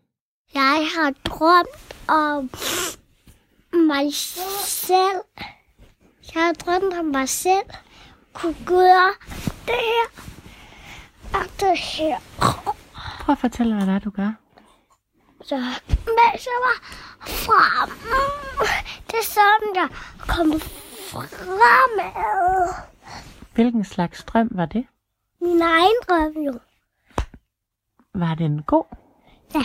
[0.55, 2.51] Jeg har drømt om
[3.87, 4.15] mig
[4.65, 5.21] selv.
[6.35, 7.71] Jeg har drømt om mig selv.
[8.33, 9.13] Kunne gøre
[9.67, 10.23] det her
[11.35, 12.17] og det her.
[13.31, 14.33] Prøv at fortælle hvad du gør.
[15.43, 16.77] Så mens jeg var
[17.27, 17.91] frem,
[19.07, 19.89] det er sådan, jeg
[20.19, 20.61] kom
[21.11, 22.75] fremad.
[23.55, 24.87] Hvilken slags drøm var det?
[25.41, 26.59] Min egen drøm jo.
[28.15, 28.85] Var den god?
[29.55, 29.65] Ja.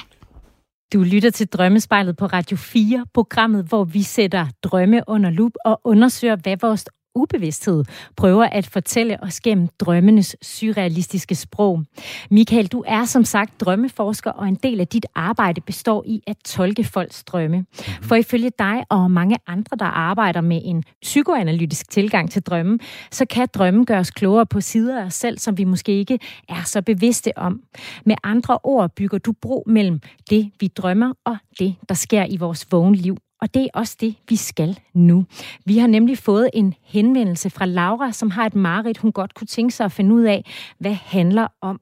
[0.94, 5.82] Du lytter til Drømmespejlet på Radio 4, programmet, hvor vi sætter drømme under lup og
[5.84, 7.84] undersøger, hvad vores ubevidsthed
[8.16, 11.84] prøver at fortælle os gennem drømmenes surrealistiske sprog.
[12.32, 16.38] Michael, du er som sagt drømmeforsker, og en del af dit arbejde består i at
[16.46, 17.58] tolke folks drømme.
[17.58, 18.04] Mhm.
[18.04, 22.80] For ifølge dig og mange andre, der arbejder med en psykoanalytisk tilgang til drømme,
[23.12, 26.20] så kan drømmen gøre os klogere på sider af os selv, som vi måske ikke
[26.50, 27.62] er så bevidste om.
[28.06, 30.00] Med andre ord bygger du bro mellem
[30.30, 33.18] det, vi drømmer, og det, der sker i vores vågne liv.
[33.46, 35.26] Og det er også det, vi skal nu.
[35.66, 39.48] Vi har nemlig fået en henvendelse fra Laura, som har et mareridt, hun godt kunne
[39.48, 40.46] tænke sig at finde ud af,
[40.78, 41.80] hvad handler om.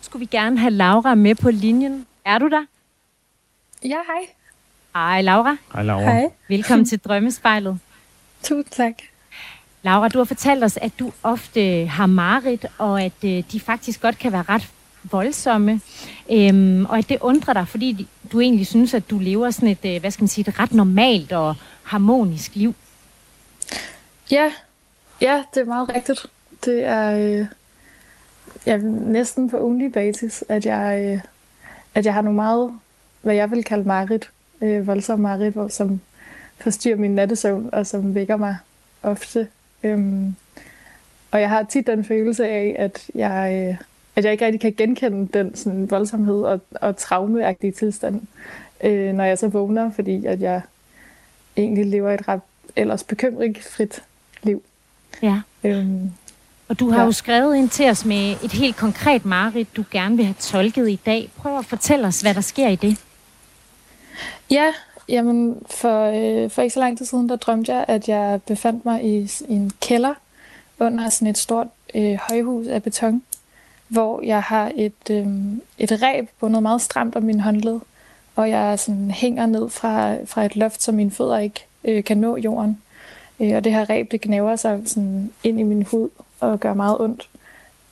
[0.00, 2.06] Skulle vi gerne have Laura med på linjen?
[2.24, 2.64] Er du der?
[3.84, 4.26] Ja, hej.
[4.94, 5.56] Hej, Laura.
[5.72, 6.02] Hej, Laura.
[6.02, 6.30] Hej.
[6.48, 7.78] Velkommen til Drømmespejlet.
[8.42, 8.94] Tusind tak.
[9.82, 14.00] Laura, du har fortalt os, at du ofte har mareridt, og at øh, de faktisk
[14.00, 14.68] godt kan være ret
[15.12, 15.80] voldsomme,
[16.32, 19.84] øhm, og at det undrer dig, fordi du egentlig synes, at du lever sådan et,
[19.84, 22.74] øh, hvad skal man sige, et ret normalt og harmonisk liv.
[24.30, 24.52] Ja,
[25.20, 26.26] ja, det er meget rigtigt.
[26.64, 27.46] Det er øh,
[28.66, 31.20] ja, næsten på ugenlig basis, at jeg, øh,
[31.94, 32.72] at jeg har nogle meget,
[33.22, 36.00] hvad jeg vil kalde marit, øh, voldsomme marit, som
[36.60, 38.56] forstyrrer min nattesøvn, og som vækker mig
[39.02, 39.48] ofte.
[39.82, 40.34] Øhm,
[41.30, 43.76] og jeg har tit den følelse af, at jeg, øh,
[44.18, 48.20] at jeg ikke rigtig kan genkende den sådan, voldsomhed og, og traumeagtige tilstand,
[48.84, 50.60] øh, når jeg så vågner, fordi at jeg
[51.56, 52.40] egentlig lever et ret
[52.76, 54.02] ellers bekymringsfrit
[54.42, 54.62] liv.
[55.22, 55.40] Ja.
[55.64, 56.10] Øhm,
[56.68, 57.04] og du har ja.
[57.04, 60.88] jo skrevet ind til os med et helt konkret mareridt, du gerne vil have tolket
[60.88, 61.30] i dag.
[61.36, 62.96] Prøv at fortælle os, hvad der sker i det.
[64.50, 64.72] Ja,
[65.08, 68.84] jamen for, øh, for ikke så lang tid siden, der drømte jeg, at jeg befandt
[68.84, 70.14] mig i, i en kælder
[70.78, 73.22] under sådan et stort øh, højhus af beton
[73.88, 75.26] hvor jeg har et, øh,
[75.78, 77.80] et ræb bundet meget stramt om min håndled,
[78.36, 82.18] og jeg sådan hænger ned fra, fra et loft, så mine fødder ikke øh, kan
[82.18, 82.80] nå jorden.
[83.40, 86.08] Øh, og det her ræb, det knæver sig sådan ind i min hud
[86.40, 87.28] og gør meget ondt.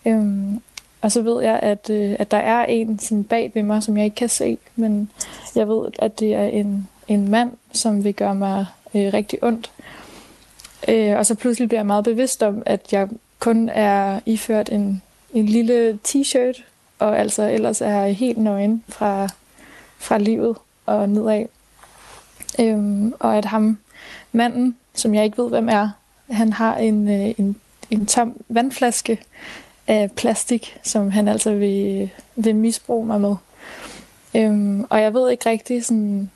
[0.06, 0.60] Øhm,
[1.00, 3.96] og så ved jeg, at, øh, at der er en sådan bag ved mig, som
[3.96, 5.10] jeg ikke kan se, men
[5.54, 9.70] jeg ved, at det er en, en mand, som vil gøre mig øh, rigtig ondt.
[10.88, 15.02] Øh, og så pludselig bliver jeg meget bevidst om, at jeg kun er iført en,
[15.34, 16.64] en lille t-shirt,
[16.98, 19.28] og altså ellers er jeg helt nøgen fra,
[19.98, 21.46] fra livet og nedad.
[22.60, 23.78] Øhm, og at ham,
[24.32, 25.88] manden, som jeg ikke ved, hvem er,
[26.30, 27.56] han har en, øh, en,
[27.90, 29.18] en tom vandflaske
[29.86, 33.34] af plastik, som han altså vil, vil misbruge mig med.
[34.34, 36.30] Øhm, og jeg ved ikke rigtig sådan...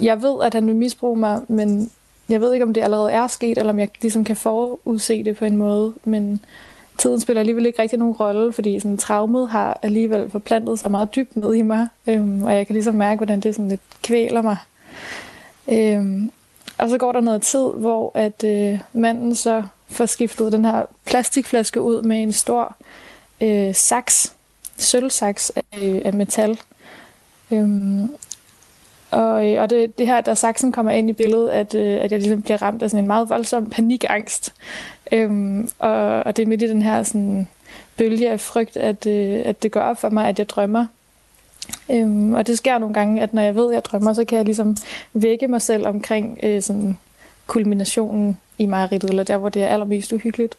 [0.00, 1.90] Jeg ved, at han vil misbruge mig, men
[2.28, 5.36] jeg ved ikke, om det allerede er sket, eller om jeg ligesom kan forudse det
[5.36, 5.94] på en måde.
[6.04, 6.40] Men
[7.00, 11.14] tiden spiller alligevel ikke rigtig nogen rolle, fordi sådan, traumet har alligevel forplantet sig meget
[11.14, 14.42] dybt ned i mig, øhm, og jeg kan ligesom mærke, hvordan det sådan lidt kvæler
[14.42, 14.56] mig.
[15.68, 16.30] Øhm,
[16.78, 20.82] og så går der noget tid, hvor at øh, manden så får skiftet den her
[21.04, 22.76] plastikflaske ud med en stor
[23.40, 24.34] øh, saks,
[24.76, 26.60] sølvsaks af, øh, af metal.
[27.50, 28.10] Øhm,
[29.10, 32.12] og, øh, og det, det her, der saksen kommer ind i billedet, at, øh, at
[32.12, 34.54] jeg ligesom bliver ramt af sådan en meget voldsom panikangst.
[35.12, 37.48] Øhm, og, og det er midt i den her sådan,
[37.96, 40.86] bølge af frygt, at, øh, at det går op for mig, at jeg drømmer.
[41.90, 44.36] Øhm, og det sker nogle gange, at når jeg ved, at jeg drømmer, så kan
[44.36, 44.76] jeg ligesom
[45.12, 46.98] vække mig selv omkring øh, sådan,
[47.46, 50.56] kulminationen i mareridtet, eller der, hvor det er allermest uhyggeligt.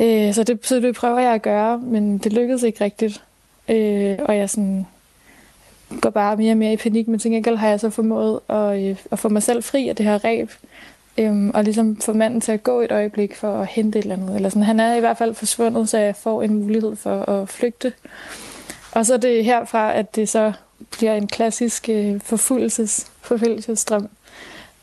[0.00, 3.22] Øh, så, det, så det prøver jeg at gøre, men det lykkedes ikke rigtigt.
[3.68, 4.86] Øh, og jeg sådan,
[6.00, 8.84] går bare mere og mere i panik, men til gengæld har jeg så formået at,
[8.84, 10.50] øh, at få mig selv fri af det her ræb,
[11.18, 14.16] øhm, og ligesom få manden til at gå et øjeblik for at hente et eller
[14.16, 14.36] andet.
[14.36, 14.62] Eller sådan.
[14.62, 17.92] Han er i hvert fald forsvundet, så jeg får en mulighed for at flygte.
[18.92, 20.52] Og så er det herfra, at det så
[20.90, 24.08] bliver en klassisk øh, forfølgelses, forfølgelsesstrøm,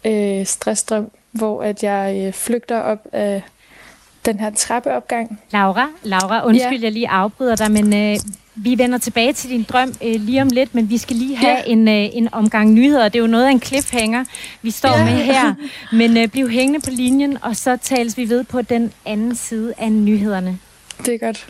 [0.06, 3.42] øh, stressstrøm, hvor at jeg øh, flygter op af
[4.26, 5.42] den her trappeopgang.
[5.52, 6.84] Laura, Laura, undskyld, ja.
[6.84, 8.18] jeg lige afbryder dig, men øh,
[8.56, 11.58] vi vender tilbage til din drøm øh, lige om lidt, men vi skal lige have
[11.58, 11.72] ja.
[11.72, 13.04] en, øh, en omgang nyheder.
[13.04, 14.24] Det er jo noget af en cliffhanger,
[14.62, 15.06] vi står ja.
[15.06, 15.54] med her.
[15.92, 19.74] Men øh, bliv hængende på linjen, og så tales vi ved på den anden side
[19.78, 20.60] af nyhederne.
[21.06, 21.48] Det er godt.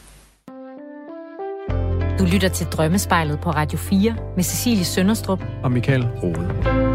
[2.19, 6.90] Du lytter til Drømmespejlet på Radio 4 med Cecilie Sønderstrup og Michael Rode.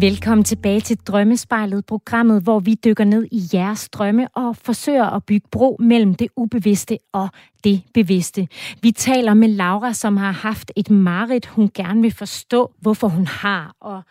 [0.00, 5.24] Velkommen tilbage til Drømmespejlet, programmet, hvor vi dykker ned i jeres drømme og forsøger at
[5.24, 7.28] bygge bro mellem det ubevidste og
[7.64, 8.48] det bevidste.
[8.82, 13.26] Vi taler med Laura, som har haft et mareridt, hun gerne vil forstå, hvorfor hun
[13.26, 13.74] har.
[13.80, 14.02] Og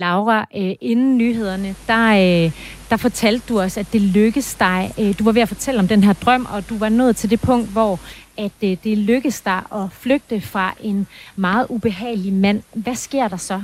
[0.00, 2.52] Laura, øh, inden nyhederne, der, øh,
[2.90, 4.92] der fortalte du os, at det lykkedes dig.
[5.00, 7.30] Øh, du var ved at fortælle om den her drøm, og du var nået til
[7.30, 8.00] det punkt, hvor
[8.36, 11.06] at øh, det lykkedes dig at flygte fra en
[11.36, 12.62] meget ubehagelig mand.
[12.74, 13.62] Hvad sker der så?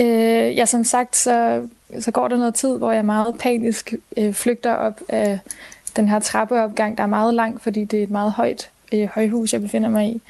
[0.00, 1.66] Øh, ja, som sagt, så,
[2.00, 5.38] så går der noget tid, hvor jeg meget panisk øh, flygter op af
[5.96, 9.52] den her trappeopgang, der er meget lang, fordi det er et meget højt øh, højhus,
[9.52, 10.20] jeg befinder mig i.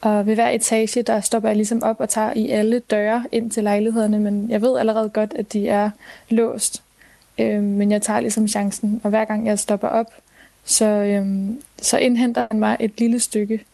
[0.00, 3.50] Og ved hver etage, der stopper jeg ligesom op og tager i alle døre ind
[3.50, 5.90] til lejlighederne, men jeg ved allerede godt, at de er
[6.28, 6.82] låst.
[7.38, 10.12] Øh, men jeg tager ligesom chancen, og hver gang jeg stopper op,
[10.64, 11.26] så, øh,
[11.82, 13.64] så indhenter han mig et lille stykke.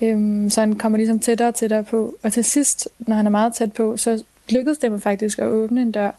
[0.00, 2.14] Øh, så han kommer ligesom tættere og tættere på.
[2.22, 5.46] Og til sidst, når han er meget tæt på, så lykkedes det mig faktisk at
[5.46, 6.10] åbne en dør,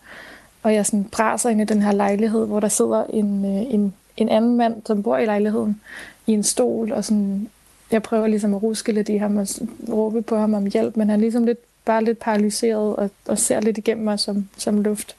[0.63, 3.94] og jeg sådan bræser ind i den her lejlighed, hvor der sidder en, øh, en,
[4.18, 5.82] en anden mand, som bor i lejligheden,
[6.28, 7.50] i en stol, og sådan,
[7.92, 9.48] jeg prøver ligesom at ruske lidt i ham og
[9.90, 13.38] råbe på ham om hjælp, men han er ligesom lidt, bare lidt paralyseret og, og
[13.38, 15.16] ser lidt igennem mig som, som luft.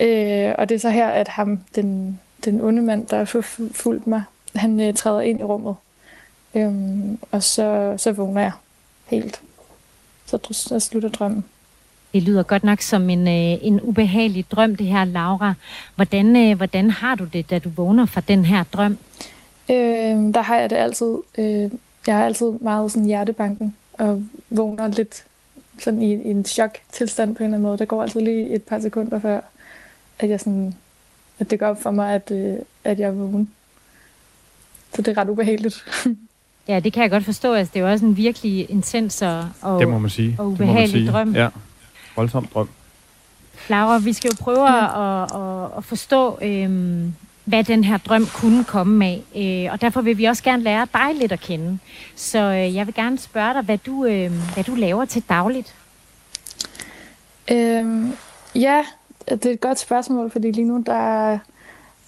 [0.00, 3.40] Øh, og det er så her, at ham, den, den onde mand, der har
[3.72, 4.22] fulgt mig,
[4.54, 5.74] han øh, træder ind i rummet.
[6.54, 8.52] Øhm, og så, så vågner jeg
[9.06, 9.40] helt.
[10.26, 11.44] Så, så slutter drømmen.
[12.16, 15.54] Det lyder godt nok som en, øh, en ubehagelig drøm, det her, Laura.
[15.94, 18.98] Hvordan, øh, hvordan har du det, da du vågner fra den her drøm?
[19.70, 21.16] Øh, der har jeg det altid.
[21.38, 21.70] Øh,
[22.06, 25.24] jeg har altid meget sådan hjertebanken og vågner lidt
[25.78, 27.78] sådan i, i en chok-tilstand på en eller anden måde.
[27.78, 29.40] Der går altid lige et par sekunder før,
[30.18, 30.74] at, jeg sådan,
[31.38, 33.50] at det går op for mig, at, øh, at jeg er vågen.
[34.94, 35.84] Så det er ret ubehageligt.
[36.68, 37.52] ja, det kan jeg godt forstå.
[37.52, 40.36] Altså, det er jo også en virkelig intens og, og, det må man sige.
[40.38, 41.34] og ubehagelig det må man sige.
[41.34, 41.34] drøm.
[41.34, 41.48] Ja
[42.16, 42.68] voldsom drøm.
[43.68, 48.64] Laura, vi skal jo prøve at, at, at forstå, øhm, hvad den her drøm kunne
[48.64, 49.22] komme af.
[49.36, 51.78] Øh, og derfor vil vi også gerne lære dig lidt at kende.
[52.16, 55.74] Så øh, jeg vil gerne spørge dig, hvad du, øh, hvad du laver til dagligt.
[57.50, 58.12] Øhm,
[58.54, 58.84] ja,
[59.28, 61.38] det er et godt spørgsmål, fordi lige nu, der,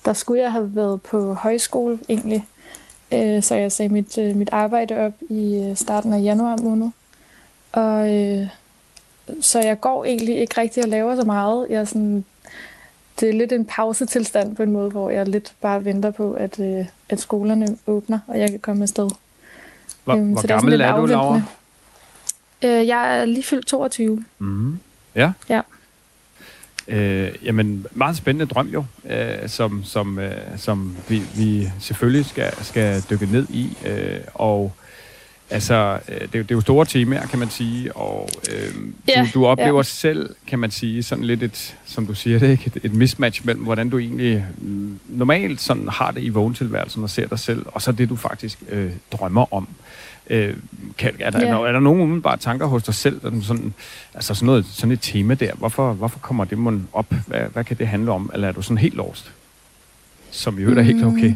[0.04, 2.46] der skulle jeg have været på højskole egentlig.
[3.12, 6.90] Øh, så jeg sagde mit, øh, mit arbejde op i øh, starten af januar måned.
[7.72, 8.46] Og øh,
[9.40, 11.66] så jeg går egentlig ikke rigtig og laver så meget.
[11.70, 12.24] Jeg er sådan,
[13.20, 16.60] det er lidt en pausetilstand på en måde, hvor jeg lidt bare venter på, at,
[16.60, 19.10] øh, at skolerne åbner, og jeg kan komme afsted.
[20.04, 21.42] Hvor, øhm, hvor gammel er, er du, Laura?
[22.64, 24.24] Øh, jeg er lige fyldt 22.
[24.38, 24.78] Mm.
[25.14, 25.32] Ja?
[25.48, 25.60] Ja.
[26.88, 32.64] Øh, jamen, meget spændende drøm jo, øh, som, som, øh, som vi, vi selvfølgelig skal,
[32.64, 33.76] skal dykke ned i.
[33.86, 34.72] Øh, og
[35.50, 38.74] Altså, øh, det, det er jo store temaer, kan man sige, og øh,
[39.08, 39.82] ja, du, du oplever ja.
[39.82, 42.72] selv, kan man sige, sådan lidt et, som du siger det, ikke?
[42.76, 47.10] Et, et mismatch mellem, hvordan du egentlig mm, normalt sådan har det i vågentilværelsen og
[47.10, 49.68] ser dig selv, og så det, du faktisk øh, drømmer om.
[50.30, 50.56] Øh,
[50.98, 51.46] kan, er, der, ja.
[51.46, 53.74] er, er der nogen umiddelbare tanker hos dig selv, sådan,
[54.14, 55.54] altså sådan, noget, sådan et tema der?
[55.54, 57.14] Hvorfor, hvorfor kommer det mon op?
[57.26, 58.30] Hvad, hvad kan det handle om?
[58.34, 59.32] Eller er du sådan helt lost?
[60.30, 61.08] Som i øvrigt er helt mm.
[61.08, 61.34] okay.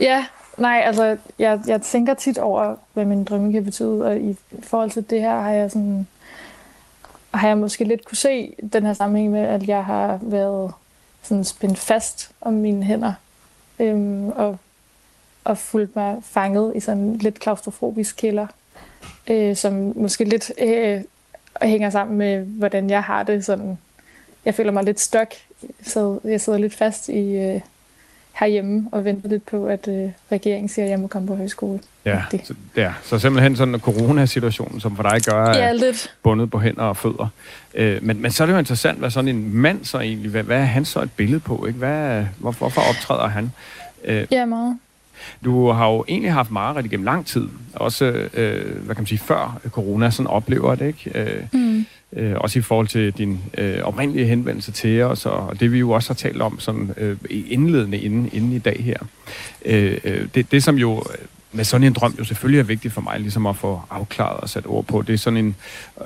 [0.00, 0.24] Ja,
[0.60, 4.90] Nej, altså, jeg, jeg tænker tit over, hvad min drømme kan betyde, og i forhold
[4.90, 6.06] til det her har jeg sådan
[7.34, 10.72] har jeg måske lidt kunne se den her sammenhæng med, at jeg har været
[11.22, 13.12] sådan spændt fast om mine hænder,
[13.78, 14.58] øhm, og,
[15.44, 18.46] og fulgt mig fanget i sådan en lidt klaustrofobisk kælder,
[19.30, 21.00] øh, som måske lidt øh,
[21.62, 23.44] hænger sammen med, hvordan jeg har det.
[23.44, 23.78] Sådan,
[24.44, 25.28] jeg føler mig lidt stok,
[25.82, 27.60] så jeg sidder lidt fast i, øh,
[28.32, 31.80] herhjemme og venter lidt på, at øh, regeringen siger, at jeg må komme på højskole.
[32.04, 36.14] Ja, så, ja, så simpelthen sådan en coronasituation, som for dig gør, ja, lidt.
[36.22, 37.28] bundet på hænder og fødder.
[37.74, 40.42] Øh, men, men så er det jo interessant, hvad sådan en mand så egentlig, hvad,
[40.42, 41.66] hvad er han så et billede på?
[41.66, 41.78] Ikke?
[41.78, 43.52] Hvad, hvor, hvorfor optræder han?
[44.04, 44.78] Øh, ja, meget.
[45.44, 49.18] Du har jo egentlig haft meget igennem lang tid, også øh, hvad kan man sige,
[49.18, 51.10] før corona sådan oplever det, ikke?
[51.14, 55.72] Øh, mm øh, også i forhold til din øh, oprindelige henvendelse til os, og det
[55.72, 58.96] vi jo også har talt om sådan, øh, indledende inden, inden i dag her.
[59.64, 61.04] Øh, øh, det, det som jo
[61.52, 64.48] men sådan en drøm jo selvfølgelig er vigtigt for mig ligesom at få afklaret og
[64.48, 65.02] sat ord på.
[65.02, 65.56] Det er sådan en,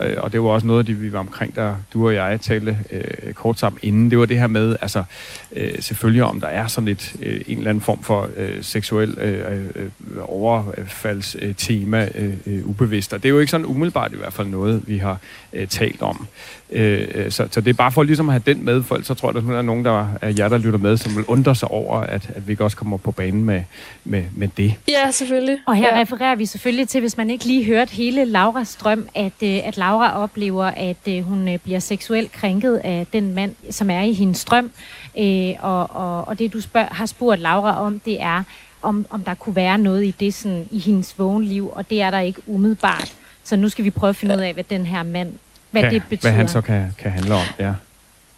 [0.01, 2.41] øh, og det var også noget af det, vi var omkring, der du og jeg
[2.41, 4.11] talte øh, kort sammen inden.
[4.11, 5.05] Det var det her med, altså
[5.53, 9.19] øh, selvfølgelig om der er sådan et, øh, en eller anden form for øh, seksuel
[9.19, 9.91] øh, øh,
[10.23, 13.13] overfaldstema øh, øh, ubevidst.
[13.13, 15.19] Og det er jo ikke sådan umiddelbart i hvert fald noget, vi har
[15.53, 16.27] øh, talt om.
[16.71, 19.29] Øh, så, så det er bare for ligesom at have den med, for så tror
[19.31, 21.71] jeg, at der er nogen der er jer, der lytter med, som vil undre sig
[21.71, 23.63] over, at, at vi ikke også kommer på banen med,
[24.05, 24.75] med, med det.
[24.89, 25.59] Ja, selvfølgelig.
[25.67, 26.01] Og her ja.
[26.01, 29.77] refererer vi selvfølgelig til, hvis man ikke lige hørte hele Lauras drøm, at, øh, at
[29.77, 34.13] Laura oplever, at øh, hun øh, bliver seksuelt krænket af den mand, som er i
[34.13, 34.71] hendes drøm.
[35.19, 38.43] Øh, og, og, og det, du spørg, har spurgt Laura om, det er,
[38.83, 42.11] om, om der kunne være noget i det sådan, i hendes vågenliv, og det er
[42.11, 43.15] der ikke umiddelbart.
[43.45, 45.33] Så nu skal vi prøve at finde ud af, hvad den her mand,
[45.81, 46.31] hvad kan, det betyder.
[46.31, 47.73] Hvad han så kan, kan handle om, ja.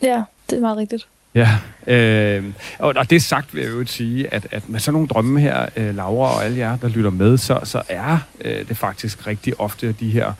[0.02, 1.06] Ja, det er meget rigtigt.
[1.34, 2.44] Ja, øh,
[2.78, 5.66] og, og det sagt vil jeg jo sige, at, at med sådan nogle drømme her,
[5.76, 9.60] øh, Laura og alle jer, der lytter med, så, så er øh, det faktisk rigtig
[9.60, 10.32] ofte de her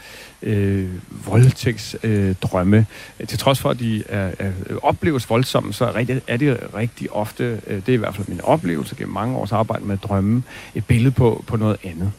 [0.43, 0.89] øh,
[1.27, 2.27] voldtægtsdrømme.
[2.29, 2.87] Øh, drømme.
[3.29, 7.13] Til trods for, at de er, er, opleves voldsomme, så er, rigtig, er det rigtig
[7.13, 10.43] ofte, øh, det er i hvert fald min oplevelse gennem mange års arbejde med drømme,
[10.75, 12.13] et billede på, på noget andet.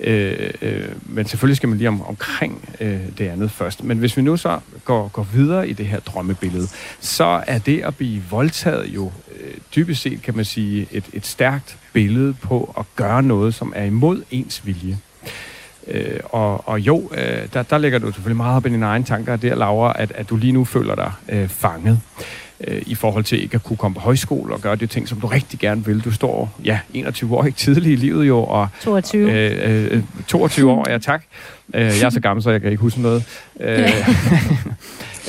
[0.00, 3.84] Øh, øh, men selvfølgelig skal man lige om, omkring øh, det andet først.
[3.84, 6.68] Men hvis vi nu så går, går videre i det her drømmebillede,
[7.00, 11.26] så er det at blive voldtaget jo øh, dybest set, kan man sige, et, et
[11.26, 14.98] stærkt billede på at gøre noget, som er imod ens vilje.
[15.86, 19.04] Øh, og, og jo, øh, der, der lægger du selvfølgelig meget op i dine egne
[19.04, 22.00] tanker der, Laura, at, at du lige nu føler dig øh, fanget
[22.60, 25.20] øh, i forhold til ikke at kunne komme på højskole og gøre de ting, som
[25.20, 26.00] du rigtig gerne vil.
[26.04, 29.32] Du står, ja, 21 år, ikke tidlig i livet jo, og 22.
[29.32, 31.22] Øh, øh, 22 år, ja tak.
[31.74, 33.24] Øh, jeg er så gammel, så jeg kan ikke huske noget.
[33.60, 33.78] Øh,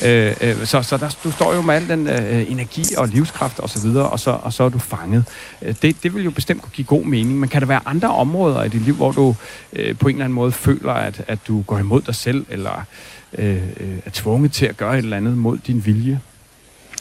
[0.06, 3.60] øh, øh, så så der, du står jo med al den øh, energi og livskraft
[3.60, 5.24] og så videre, og så, og så er du fanget.
[5.62, 8.10] Øh, det, det vil jo bestemt kunne give god mening, men kan der være andre
[8.10, 9.36] områder i dit liv, hvor du
[9.74, 12.86] øh, på en eller anden måde føler, at, at du går imod dig selv, eller
[13.38, 16.20] øh, øh, er tvunget til at gøre et eller andet mod din vilje?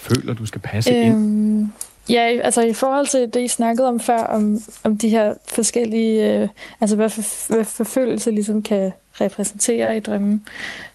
[0.05, 1.69] Føler, du skal passe øhm, ind?
[2.09, 6.39] Ja, altså i forhold til det, I snakkede om før, om, om de her forskellige,
[6.39, 6.49] øh,
[6.81, 10.47] altså hvad, for, hvad forfølgelse ligesom kan repræsentere i drømmen,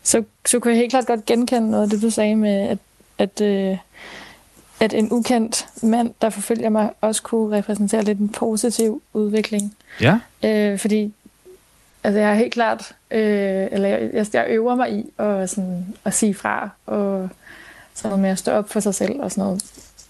[0.04, 2.78] så, så kunne jeg helt klart godt genkende noget af det, du sagde med, at,
[3.18, 3.78] at, øh,
[4.80, 9.76] at en ukendt mand, der forfølger mig, også kunne repræsentere lidt en positiv udvikling.
[10.02, 10.20] Ja.
[10.44, 11.14] Øh, fordi
[12.04, 16.14] altså jeg er helt klart, øh, eller jeg, jeg øver mig i at, sådan, at
[16.14, 17.30] sige fra, og
[18.00, 19.64] sådan noget med at stå op for sig selv og sådan noget.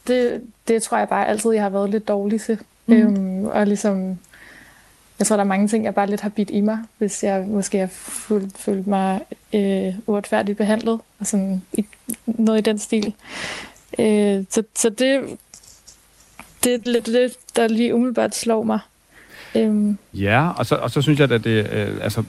[0.08, 2.60] Det, det tror jeg bare altid, jeg har været lidt dårlig til.
[2.86, 2.94] Mm.
[2.94, 4.20] Øhm, og ligesom,
[5.20, 7.46] jeg tror, der er mange ting, jeg bare lidt har bidt i mig, hvis jeg
[7.48, 9.22] måske har følt, følt mig
[9.54, 11.86] øh, uretfærdigt behandlet, og sådan i,
[12.26, 13.14] noget i den stil.
[14.00, 15.38] Øh, så, så det,
[16.64, 18.80] det er lidt det, der lige umiddelbart slår mig.
[19.56, 19.98] Øhm.
[20.14, 22.24] Ja, og så, og så synes jeg, at det, øh, altså,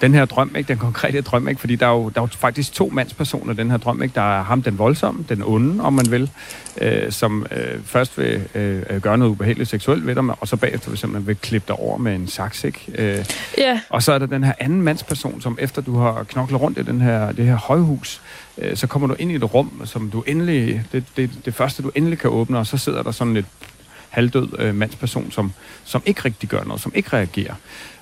[0.00, 2.28] den her drøm, ikke, den konkrete drøm, ikke, fordi der er, jo, der er jo
[2.38, 4.02] faktisk to mandspersoner i den her drøm.
[4.02, 4.14] Ikke?
[4.14, 6.30] Der er ham, den voldsomme, den onde, om man vil,
[6.80, 10.90] øh, som øh, først vil øh, gøre noget ubehageligt seksuelt ved dig, og så bagefter
[10.90, 12.64] vil simpelthen vil klippe dig over med en saks.
[12.64, 12.80] Ikke?
[12.98, 13.24] Øh,
[13.58, 13.78] yeah.
[13.88, 16.82] Og så er der den her anden mandsperson, som efter du har knoklet rundt i
[16.82, 18.20] den her, det her højhus,
[18.58, 21.82] øh, så kommer du ind i et rum, som du endelig, det, det, det første
[21.82, 23.46] du endelig kan åbne, og så sidder der sådan lidt
[24.14, 25.52] halvdød øh, mandsperson, som,
[25.84, 27.54] som ikke rigtig gør noget, som ikke reagerer.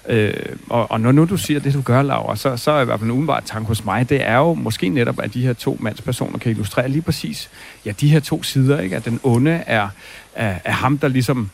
[0.08, 0.32] Øh,
[0.70, 3.00] og, og når nu du siger det, du gør, Laura, så, så er i hvert
[3.00, 5.76] fald en umiddelbart tanke hos mig, det er jo måske netop, at de her to
[5.80, 7.50] mandspersoner kan illustrere lige præcis,
[7.84, 8.96] ja, de her to sider, ikke?
[8.96, 9.88] at den onde er,
[10.34, 11.50] er, er ham, der ligesom...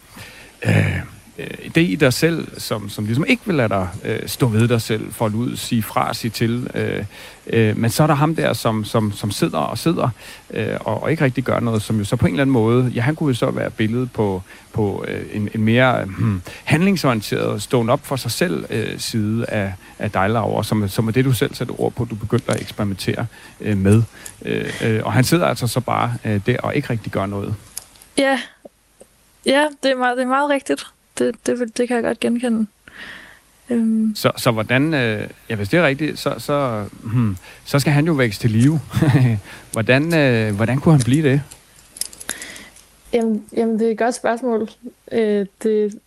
[0.66, 1.00] Øh,
[1.38, 4.68] øh, det i dig selv, som, som ligesom ikke vil lade dig øh, stå ved
[4.68, 6.70] dig selv, for ud, sige fra, sige til.
[6.74, 7.04] Øh,
[7.46, 10.08] øh, men så er der ham der, som, som, som sidder og sidder,
[10.50, 12.92] øh, og, og ikke rigtig gør noget, som jo så på en eller anden måde,
[12.94, 16.08] ja, han kunne jo så være billedet på, på øh, en, en mere øh,
[16.64, 21.12] handlingsorienteret, stående op for sig selv øh, side af, af dig, Laura, som, som er
[21.12, 23.26] det, du selv sætter ord på, du begyndte at eksperimentere
[23.60, 24.02] øh, med.
[24.44, 27.54] Øh, øh, og han sidder altså så bare øh, der og ikke rigtig gør noget.
[28.18, 28.40] Ja,
[29.46, 30.86] ja det, er meget, det er meget rigtigt
[31.18, 32.66] det, det, det kan jeg godt genkende.
[33.70, 34.12] Øhm.
[34.14, 38.06] Så, så hvordan, øh, ja, hvis det er rigtigt, så, så, hmm, så skal han
[38.06, 38.80] jo vækst til live.
[39.72, 41.42] hvordan, øh, hvordan kunne han blive det?
[43.12, 44.70] Jamen, jamen, det er et godt spørgsmål.
[45.12, 45.98] Øh, det,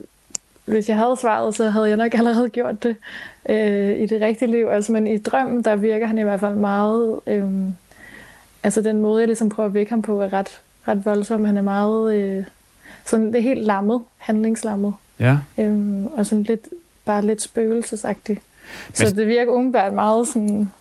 [0.66, 2.96] hvis jeg havde svaret, så havde jeg nok allerede gjort det
[3.50, 4.68] øh, i det rigtige liv.
[4.72, 7.20] Altså, men i drømmen, der virker han i hvert fald meget...
[7.28, 7.50] Øh,
[8.64, 11.46] altså, den måde, jeg ligesom prøver at vække ham på, er ret, ret voldsom.
[11.46, 12.16] Han er meget...
[12.16, 12.44] Øh,
[13.12, 14.94] sådan, det er helt lammet, handlingslammet.
[15.20, 15.38] Ja.
[15.58, 16.68] Øhm, og sådan lidt,
[17.06, 18.40] bare lidt spøgelsesagtigt.
[18.94, 20.72] Så det virker umiddelbart meget sådan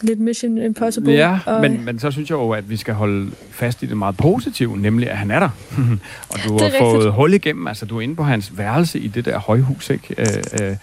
[0.00, 1.12] lidt Mission Impossible.
[1.12, 3.96] Ja, og, men, men så synes jeg jo, at vi skal holde fast i det
[3.96, 5.48] meget positive, nemlig at han er der.
[6.30, 7.14] og du har fået rigtigt.
[7.14, 10.14] hul igennem, altså du er inde på hans værelse i det der højhus, ikke?
[10.18, 10.76] Øh, øh,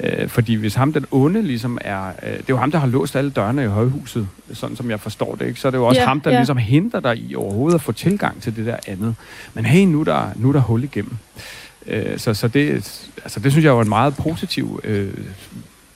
[0.00, 2.86] øh, fordi hvis ham den onde ligesom er, øh, det er jo ham, der har
[2.86, 5.60] låst alle dørene i højhuset, sådan som jeg forstår det, ikke?
[5.60, 6.36] Så er det jo også Ja, ham, der ja.
[6.38, 9.14] ligesom hindrer dig i overhovedet at få tilgang til det der andet.
[9.54, 11.16] Men hey, nu er der, nu er der hul igennem.
[11.86, 12.74] Øh, så, så det,
[13.24, 15.14] altså det synes jeg var en meget positiv øh,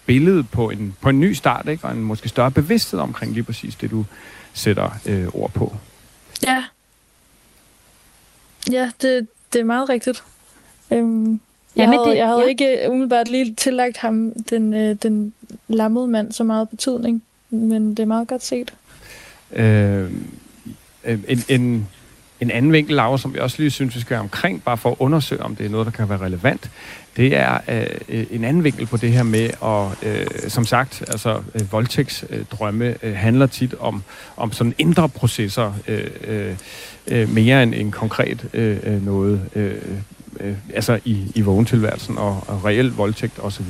[0.07, 1.85] billede på en, på en ny start, ikke?
[1.85, 4.05] og en måske større bevidsthed omkring lige præcis det, du
[4.53, 5.77] sætter øh, ord på.
[6.43, 6.65] Ja.
[8.71, 10.25] Ja, det, det er meget rigtigt.
[10.91, 11.41] Øhm,
[11.77, 12.49] jeg, men havde, det- jeg havde ja.
[12.49, 15.33] ikke umiddelbart lige tillagt ham, den, øh, den
[15.69, 17.23] lammede mand, så meget betydning.
[17.51, 18.73] Men det er meget godt set.
[19.53, 20.11] Øh,
[21.29, 21.89] en, en,
[22.41, 24.97] en anden vinkel, Laura, som jeg også lige synes, vi skal omkring, bare for at
[24.99, 26.71] undersøge, om det er noget, der kan være relevant,
[27.17, 27.59] det er
[28.09, 32.95] øh, en anden vinkel på det her med, og øh, som sagt, altså øh, voldtægtsdrømme
[33.03, 34.03] øh, handler tit om,
[34.37, 36.55] om sådan indre processer, øh, øh,
[37.07, 39.75] øh, mere end en konkret øh, øh, noget, øh,
[40.43, 43.63] øh, altså i, i vågentilværelsen og, og reel voldtægt osv.,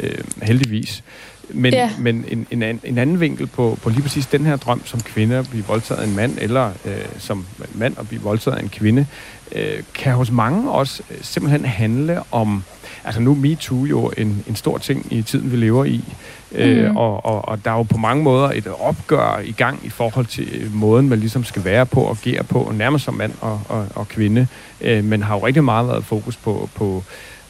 [0.00, 1.02] øh, heldigvis.
[1.50, 1.90] Men, Ja.
[1.98, 5.00] men en, en, an- en anden vinkel på, på lige præcis den her drøm som
[5.00, 8.62] kvinde at blive voldtaget af en mand, eller øh, som mand at blive voldtaget af
[8.62, 9.06] en kvinde,
[9.54, 12.64] øh, kan hos mange også øh, simpelthen handle om,
[13.04, 16.04] altså nu er MeToo jo en, en stor ting i tiden, vi lever i,
[16.52, 16.96] øh, Mhm.
[16.96, 20.26] og, og, og der er jo på mange måder et opgør i gang i forhold
[20.26, 23.60] til øh, måden, man ligesom skal være på og agere på, nærmest som mand og,
[23.68, 24.46] og, og kvinde,
[24.80, 27.02] øh, men har jo rigtig meget været fokus på, på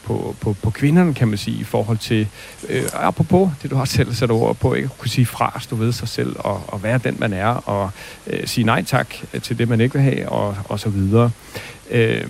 [0.05, 2.27] på, på, på kvinderne, kan man sige, i forhold til,
[2.69, 4.85] øh, apropos det, du har selv sat ord på, ikke?
[4.85, 7.91] at kunne sige fra, stå ved sig selv, og, og være den, man er, og
[8.27, 11.31] øh, sige nej tak til det, man ikke vil have, og, og så videre.
[11.91, 12.27] Øh,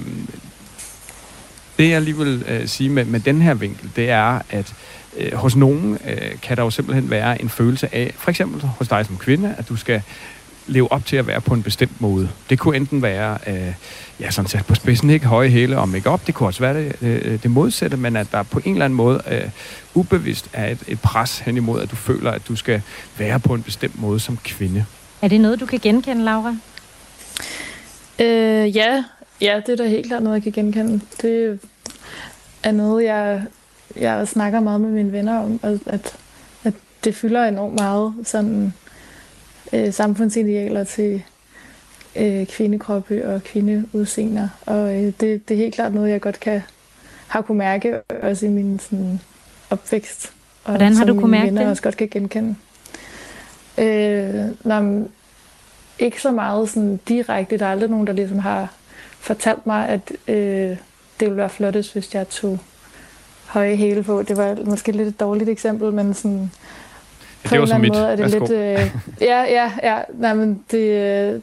[1.77, 4.73] det, jeg lige vil øh, sige med, med den her vinkel, det er, at
[5.17, 8.87] øh, hos nogen øh, kan der jo simpelthen være en følelse af, for eksempel hos
[8.87, 10.01] dig som kvinde, at du skal
[10.67, 12.29] leve op til at være på en bestemt måde.
[12.49, 13.73] Det kunne enten være, øh,
[14.19, 16.27] ja, sådan sat på spidsen, ikke høje hæle og make op.
[16.27, 18.97] Det kunne også være det, øh, det modsatte, men at der på en eller anden
[18.97, 19.49] måde øh,
[19.93, 22.81] ubevidst er et, et pres hen imod, at du føler, at du skal
[23.17, 24.85] være på en bestemt måde som kvinde.
[25.21, 26.57] Er det noget, du kan genkende, Laura?
[28.19, 29.03] Øh, ja.
[29.41, 31.01] ja, det er da helt klart noget, jeg kan genkende.
[31.21, 31.59] Det
[32.63, 33.43] er noget, jeg,
[33.95, 36.15] jeg snakker meget med mine venner om, at, at,
[36.63, 38.73] at det fylder enormt meget sådan
[39.73, 41.23] øh, samfundsidealer til
[42.15, 44.49] øh, kvindekroppe og kvindeudseender.
[44.65, 46.61] Og øh, det, det er helt klart noget, jeg godt kan
[47.27, 49.19] har kunne mærke også i min sådan,
[49.69, 50.31] opvækst.
[50.63, 51.69] Og Hvordan har du kunne mærke venner det?
[51.69, 52.55] også godt kan genkende.
[53.77, 55.07] Øh, nå, men
[55.99, 57.57] ikke så meget sådan direkte.
[57.57, 58.73] Der er aldrig nogen, der ligesom har
[59.19, 60.35] fortalt mig, at øh,
[61.19, 62.59] det ville være flottest, hvis jeg tog
[63.45, 64.23] høje hæle på.
[64.23, 66.51] Det var måske lidt et dårligt eksempel, men sådan
[67.45, 67.93] Ja, det en var så eller anden mit.
[67.93, 68.39] måde er det Værsgo.
[68.39, 68.51] lidt...
[68.51, 68.95] Øh,
[69.29, 70.01] ja, ja, ja.
[70.13, 70.77] Nej, men det...
[70.77, 71.41] Øh,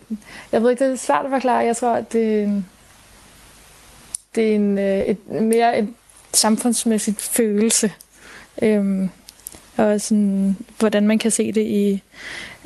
[0.53, 1.59] jeg ved ikke, det er svært at forklare.
[1.59, 2.67] Jeg tror, at det en,
[4.35, 5.89] det er en, øh, et, mere et
[6.33, 7.93] samfundsmæssigt følelse.
[8.63, 9.11] Øhm,
[9.77, 12.03] og sådan, hvordan man kan se det i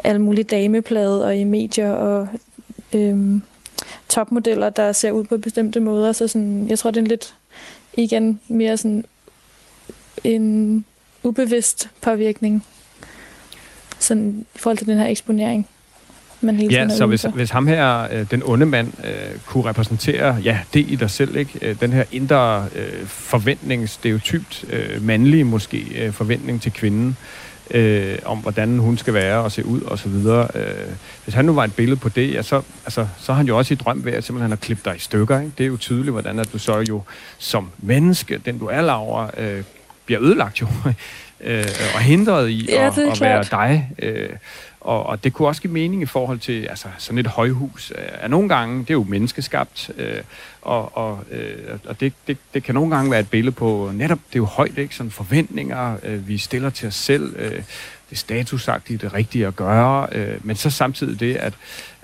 [0.04, 2.28] alle mulige dameplade og i medier og
[2.92, 3.42] øhm,
[4.08, 6.12] topmodeller, der ser ud på bestemte måder.
[6.12, 7.34] Så sådan, jeg tror, det er en lidt,
[7.94, 9.04] igen, mere sådan
[10.24, 10.84] en
[11.22, 12.64] ubevidst påvirkning
[13.98, 15.66] sådan, i forhold til den her eksponering.
[16.40, 17.28] Man hele Ja, så hvis, for.
[17.28, 19.12] hvis ham her, øh, den onde mand, øh,
[19.46, 21.58] kunne repræsentere ja, det i dig selv, ikke?
[21.62, 27.16] Øh, den her indre øh, forventning, stereotypt øh, mandlige måske øh, forventning til kvinden,
[27.70, 30.48] øh, om hvordan hun skal være og se ud og så videre.
[30.54, 30.88] Øh,
[31.24, 33.58] hvis han nu var et billede på det, ja, så, altså, så er han jo
[33.58, 35.40] også i drøm ved at simpelthen at klippe dig i stykker.
[35.40, 35.52] Ikke?
[35.58, 37.02] Det er jo tydeligt, hvordan at du så jo
[37.38, 39.62] som menneske, den du er, Laura, øh,
[40.06, 40.66] bliver ødelagt jo,
[41.40, 41.64] øh,
[41.94, 43.90] og hindret i Ja, at, at være dig.
[43.98, 44.28] Øh,
[44.80, 47.92] og, og det kunne også give mening i forhold til altså, sådan et højhus.
[47.98, 50.20] Øh, Er nogle gange, det er jo menneskeskabt, øh,
[50.62, 54.18] og, og, øh, og det, det, det kan nogle gange være et billede på, netop
[54.28, 54.94] det er jo højt, ikke?
[54.94, 57.52] Sådan forventninger, øh, vi stiller til os selv, øh,
[58.10, 61.54] det er statusagtigt, det rigtige at gøre, øh, men så samtidig det, at,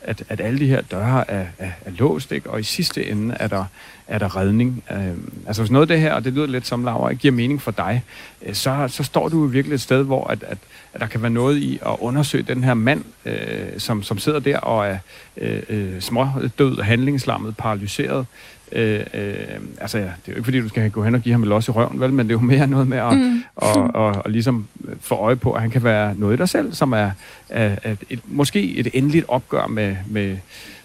[0.03, 2.51] at, at alle de her døre er, er, er låst, ikke?
[2.51, 3.65] og i sidste ende er der,
[4.13, 4.85] er der redning.
[4.91, 7.35] Øh, altså hvis noget af det her, og det lyder lidt som Laura, ikke giver
[7.35, 8.03] mening for dig,
[8.43, 10.59] øh, så, så står du virkelig et sted, hvor at, at,
[10.95, 13.35] at der kan være noget i at undersøge den her mand, øh,
[13.79, 14.99] som, som sidder der og er
[15.37, 18.27] øh, øh, smådød, handlingslammet, paralyseret.
[18.73, 19.35] Øh, øh,
[19.81, 21.49] altså ja, det er jo ikke fordi, du skal gå hen og give ham et
[21.49, 23.43] los i røven, vel, men det er jo mere noget med at mm.
[23.57, 24.67] og, og, og ligesom
[25.01, 27.11] få øje på, at han kan være noget i dig selv, som er,
[27.49, 30.37] er, er et, måske et endeligt opgør med, med,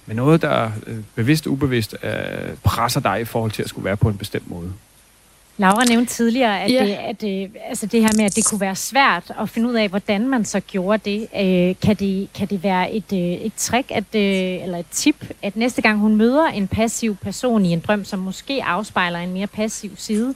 [0.07, 2.11] med noget, der øh, bevidst og ubevidst øh,
[2.63, 4.73] presser dig i forhold til at skulle være på en bestemt måde.
[5.59, 6.87] Laura nævnte tidligere, at, yeah.
[6.87, 9.73] det, at øh, altså det her med, at det kunne være svært at finde ud
[9.73, 11.21] af, hvordan man så gjorde det.
[11.21, 15.31] Øh, kan, det kan det være et, øh, et trick, at, øh, eller et tip,
[15.41, 19.33] at næste gang hun møder en passiv person i en drøm, som måske afspejler en
[19.33, 20.35] mere passiv side,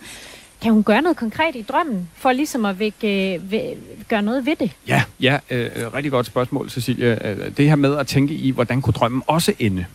[0.61, 3.73] kan hun gøre noget konkret i drømmen, for ligesom at vække, øh, væ,
[4.07, 4.71] gøre noget ved det?
[4.87, 7.29] Ja, ja øh, rigtig godt spørgsmål, Cecilia.
[7.31, 9.85] Øh, det her med at tænke i, hvordan kunne drømmen også ende?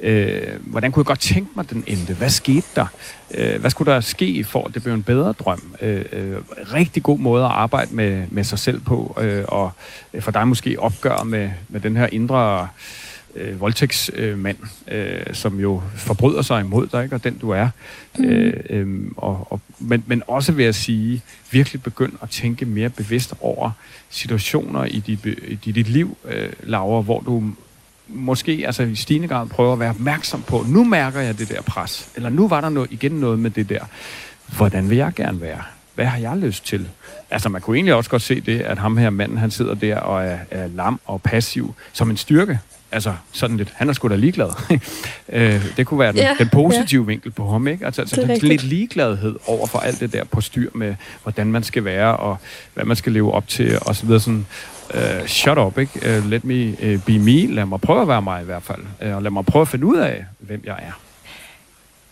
[0.00, 2.14] Øh, hvordan kunne jeg godt tænke mig, den endte?
[2.14, 2.86] Hvad skete der?
[3.34, 5.74] Øh, hvad skulle der ske for, at det blev en bedre drøm?
[5.82, 6.36] Øh, øh,
[6.72, 9.70] rigtig god måde at arbejde med, med sig selv på, øh, og
[10.20, 12.68] for dig måske opgør med, med den her indre øh,
[13.58, 14.56] voldtægtsmand,
[14.88, 17.16] øh, som jo forbryder sig imod dig, ikke?
[17.16, 17.68] og den du er.
[18.18, 18.24] Mm.
[18.24, 22.90] Øh, øh, og, og, men, men også vil jeg sige, virkelig begynd at tænke mere
[22.90, 23.70] bevidst over
[24.10, 25.26] situationer i dit,
[25.64, 27.44] i dit liv, øh, Laura, hvor du
[28.08, 31.62] måske altså i stigende grad prøver at være opmærksom på, nu mærker jeg det der
[31.62, 33.84] pres, eller nu var der noget, igen noget med det der.
[34.56, 35.62] Hvordan vil jeg gerne være?
[35.94, 36.88] Hvad har jeg lyst til?
[37.30, 39.96] Altså man kunne egentlig også godt se det, at ham her manden, han sidder der
[39.96, 42.58] og er, er lam og passiv som en styrke.
[42.92, 44.48] Altså sådan lidt, han er sgu da ligeglad.
[45.28, 47.06] øh, det kunne være den, ja, den positive ja.
[47.06, 47.86] vinkel på ham, ikke?
[47.86, 51.84] Altså, altså lidt ligegladhed over for alt det der på styr med, hvordan man skal
[51.84, 52.36] være, og
[52.74, 54.46] hvad man skal leve op til, og så videre sådan
[54.94, 56.18] uh, shut up, ikke?
[56.18, 57.46] Uh, let me uh, be me.
[57.46, 58.82] Lad mig prøve at være mig i hvert fald.
[59.06, 60.92] Uh, og lad mig prøve at finde ud af, hvem jeg er.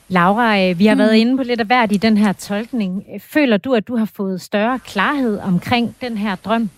[0.09, 0.99] Laura, vi har mm.
[0.99, 3.05] været inde på lidt af hvert i den her tolkning.
[3.21, 6.71] Føler du, at du har fået større klarhed omkring den her drøm?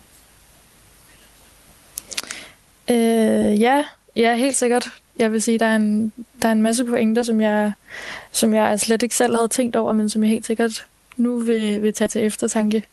[2.89, 3.83] Øh, ja,
[4.15, 4.89] ja, helt sikkert.
[5.19, 7.71] Jeg vil sige, der er en, der er en masse pointer, som jeg,
[8.31, 10.85] som jeg slet ikke selv havde tænkt over, men som jeg helt sikkert
[11.17, 12.83] nu vil, vil tage til eftertanke.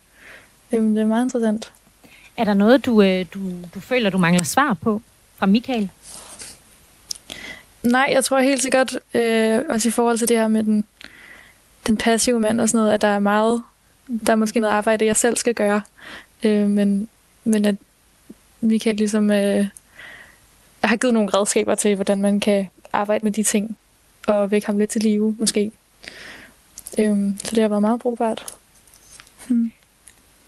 [0.73, 1.73] Øhm, det er meget interessant.
[2.37, 3.41] Er der noget, du, øh, du,
[3.75, 5.03] du føler, du mangler svar på
[5.37, 5.91] fra Michael?
[7.83, 10.85] Nej, jeg tror helt sikkert, øh, også i forhold til det her med den,
[11.87, 13.63] den passive mand og sådan noget, at der er meget,
[14.27, 15.83] der er måske noget arbejde, jeg selv skal gøre.
[16.43, 17.09] Øh, men,
[17.45, 17.75] men at
[18.61, 19.67] Michael ligesom øh,
[20.85, 23.77] jeg har givet nogle redskaber til, hvordan man kan arbejde med de ting,
[24.27, 25.71] og vække ham lidt til live, måske.
[26.99, 28.47] Øhm, så det har været meget brugbart.
[29.49, 29.73] Hmm.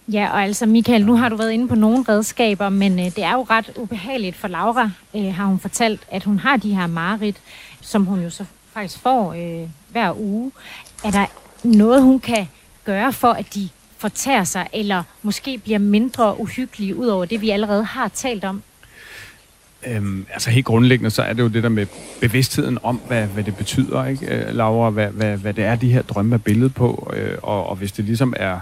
[0.08, 3.24] Ja, og altså Michael, nu har du været inde på nogle redskaber, men øh, det
[3.24, 6.86] er jo ret ubehageligt for Laura, øh, har hun fortalt, at hun har de her
[6.86, 7.36] mareridt,
[7.80, 10.52] som hun jo så faktisk får øh, hver uge.
[11.04, 11.26] Er der
[11.62, 12.48] noget, hun kan
[12.84, 13.68] gøre for, at de
[13.98, 18.62] fortærer sig, eller måske bliver mindre uhyggelige, ud over det, vi allerede har talt om?
[19.86, 21.86] Øhm, altså helt grundlæggende, så er det jo det der med
[22.20, 24.90] bevidstheden om, hvad, hvad det betyder, ikke, øh, Laura?
[24.90, 27.12] Hvad, hvad, hvad det er, de her drømme er billedet på.
[27.16, 28.60] Øh, og, og hvis det ligesom er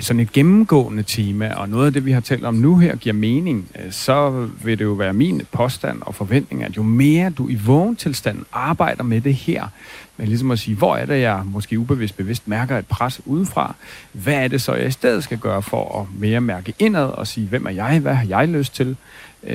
[0.00, 3.14] sådan et gennemgående tema, og noget af det, vi har talt om nu her, giver
[3.14, 7.48] mening, øh, så vil det jo være min påstand og forventning, at jo mere du
[7.48, 9.68] i vågen tilstand arbejder med det her,
[10.16, 13.74] men ligesom at sige, hvor er det, jeg måske ubevidst bevidst mærker et pres udefra,
[14.12, 17.26] hvad er det så, jeg i stedet skal gøre for at mere mærke indad og
[17.26, 18.96] sige, hvem er jeg, hvad har jeg lyst til,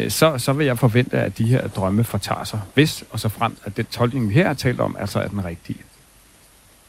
[0.09, 3.57] så, så vil jeg forvente, at de her drømme fortager sig, hvis og så frem,
[3.63, 5.79] at den tolkning, vi her har talt om, altså er den rigtige.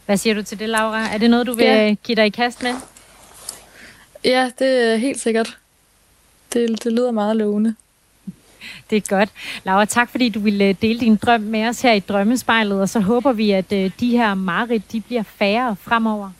[0.06, 1.08] Hvad siger du til det, Laura?
[1.14, 1.94] Er det noget, du vil ja.
[2.04, 2.74] give dig i kast med?
[4.24, 5.58] Ja, det er helt sikkert.
[6.52, 7.74] Det, det lyder meget lovende.
[8.90, 9.28] Det er godt.
[9.64, 12.88] Laura, tak fordi du ville øh, dele din drøm med os her i Drømmespejlet, og
[12.88, 16.30] så håber vi, at øh, de her mareridt, de bliver færre fremover.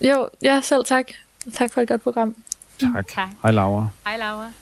[0.00, 1.06] Jo, ja, selv tak.
[1.54, 2.34] Tak for et godt program.
[2.80, 3.08] Tak.
[3.08, 3.28] tak.
[3.42, 3.88] Hej Laura.
[4.06, 4.52] Hej Laura.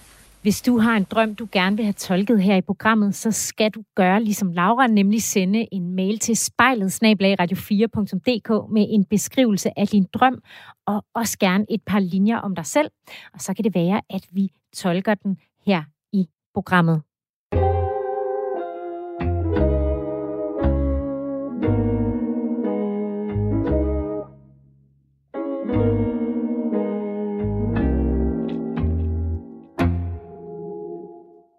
[0.45, 3.71] Hvis du har en drøm, du gerne vil have tolket her i programmet, så skal
[3.71, 9.89] du gøre ligesom Laura, nemlig sende en mail til spejlet radio4.dk med en beskrivelse af
[9.89, 10.43] din drøm,
[10.87, 12.91] og også gerne et par linjer om dig selv.
[13.35, 15.37] Og så kan det være, at vi tolker den
[15.67, 15.83] her
[16.13, 17.03] i programmet.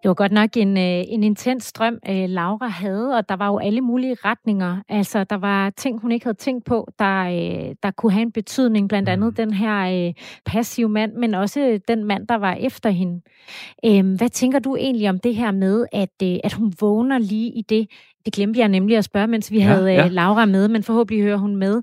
[0.06, 3.46] Det var godt nok en, øh, en intens drøm, øh, Laura havde, og der var
[3.46, 4.76] jo alle mulige retninger.
[4.88, 8.32] Altså, der var ting, hun ikke havde tænkt på, der, øh, der kunne have en
[8.32, 8.88] betydning.
[8.88, 9.34] Blandt andet mm.
[9.34, 10.12] den her
[10.44, 13.20] passive mand, men også den mand, der var efter hende.
[13.84, 17.62] Øhm, hvad tænker du egentlig om det her med, at, at hun vågner lige i
[17.62, 17.90] det?
[18.24, 20.08] Det glemte jeg nemlig at spørge, mens vi ja, havde ja.
[20.08, 21.82] Laura med, men forhåbentlig hører hun med.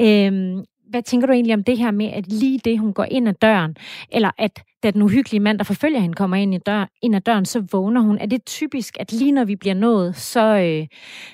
[0.00, 3.28] Øhm, hvad tænker du egentlig om det her med, at lige det, hun går ind
[3.28, 3.76] ad døren,
[4.12, 7.20] eller at da den uhyggelige mand, der forfølger hende, kommer ind, i dør, ind ad
[7.20, 8.18] døren, så vågner hun.
[8.18, 10.86] Er det typisk, at lige når vi bliver nået, så, øh,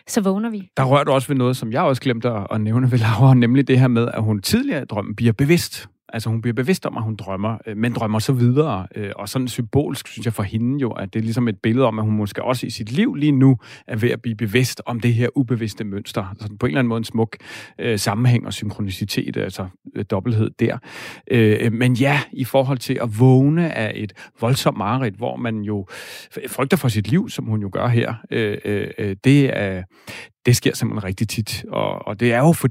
[0.06, 0.70] så vågner vi?
[0.76, 3.34] Der rører du også ved noget, som jeg også glemte at, at nævne ved Laura,
[3.34, 6.86] nemlig det her med, at hun tidligere i drømmen bliver bevidst Altså hun bliver bevidst
[6.86, 8.86] om, at hun drømmer, øh, men drømmer så videre.
[8.94, 11.86] Øh, og sådan symbolsk synes jeg for hende jo, at det er ligesom et billede
[11.86, 13.56] om, at hun måske også i sit liv lige nu
[13.86, 16.34] er ved at blive bevidst om det her ubevidste mønster.
[16.40, 17.36] Så på en eller anden måde en smuk
[17.78, 20.78] øh, sammenhæng og synkronicitet, altså øh, dobbelthed der.
[21.30, 25.86] Øh, men ja, i forhold til at vågne af et voldsomt mareridt, hvor man jo
[26.48, 29.82] frygter for sit liv, som hun jo gør her, øh, øh, øh det er
[30.48, 31.64] det sker simpelthen rigtig tit.
[31.68, 32.68] Og, og det er jo for,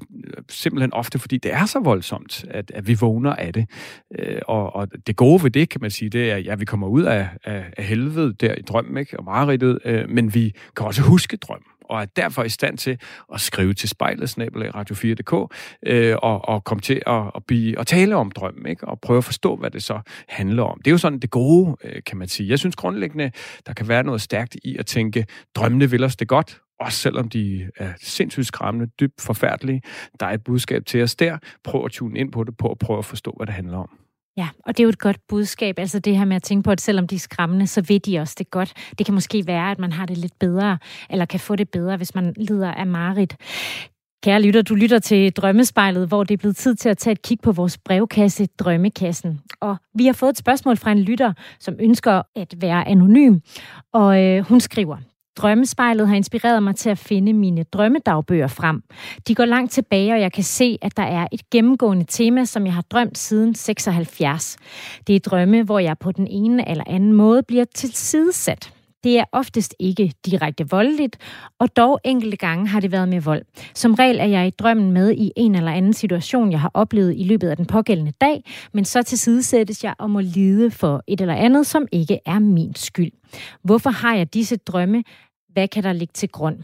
[0.50, 3.70] simpelthen ofte, fordi det er så voldsomt, at, at vi vågner af det.
[4.20, 6.88] Øh, og, og det gode ved det, kan man sige, det er, ja, vi kommer
[6.88, 9.20] ud af, af, af helvede der i drømmen, ikke?
[9.20, 13.00] og mareridtet, øh, men vi kan også huske drømmen og er derfor i stand til
[13.34, 15.54] at skrive til spejlet, snabelag radio4.dk,
[15.86, 18.88] øh, og, og komme til at, at, blive, at tale om drømmen, ikke?
[18.88, 20.78] og prøve at forstå, hvad det så handler om.
[20.78, 22.50] Det er jo sådan det gode, øh, kan man sige.
[22.50, 23.32] Jeg synes grundlæggende,
[23.68, 25.26] der kan være noget stærkt i at tænke,
[25.56, 29.82] drømmene vil os det godt, også selvom de er sindssygt skræmmende, dybt forfærdelige.
[30.20, 31.38] Der er et budskab til os der.
[31.64, 33.90] Prøv at tune ind på det, på at prøve at forstå, hvad det handler om.
[34.38, 36.72] Ja, og det er jo et godt budskab, altså det her med at tænke på,
[36.72, 38.74] at selvom de er skræmmende, så ved de også det godt.
[38.98, 40.78] Det kan måske være, at man har det lidt bedre,
[41.10, 43.36] eller kan få det bedre, hvis man lider af marit.
[44.24, 47.22] Kære lytter, du lytter til Drømmespejlet, hvor det er blevet tid til at tage et
[47.22, 49.40] kig på vores brevkasse, Drømmekassen.
[49.60, 53.40] Og vi har fået et spørgsmål fra en lytter, som ønsker at være anonym,
[53.94, 54.98] og øh, hun skriver,
[55.38, 58.84] Drømmespejlet har inspireret mig til at finde mine drømmedagbøger frem.
[59.28, 62.66] De går langt tilbage, og jeg kan se, at der er et gennemgående tema, som
[62.66, 64.58] jeg har drømt siden 76.
[65.08, 68.74] Det er drømme, hvor jeg på den ene eller anden måde bliver tilsidesat.
[69.04, 71.18] Det er oftest ikke direkte voldeligt,
[71.60, 73.42] og dog enkelte gange har det været med vold.
[73.74, 77.14] Som regel er jeg i drømmen med i en eller anden situation, jeg har oplevet
[77.18, 81.22] i løbet af den pågældende dag, men så tilsidesættes jeg og må lide for et
[81.22, 83.12] eller andet, som ikke er min skyld.
[83.64, 85.04] Hvorfor har jeg disse drømme?
[85.58, 86.58] Hvad kan der ligge til grund?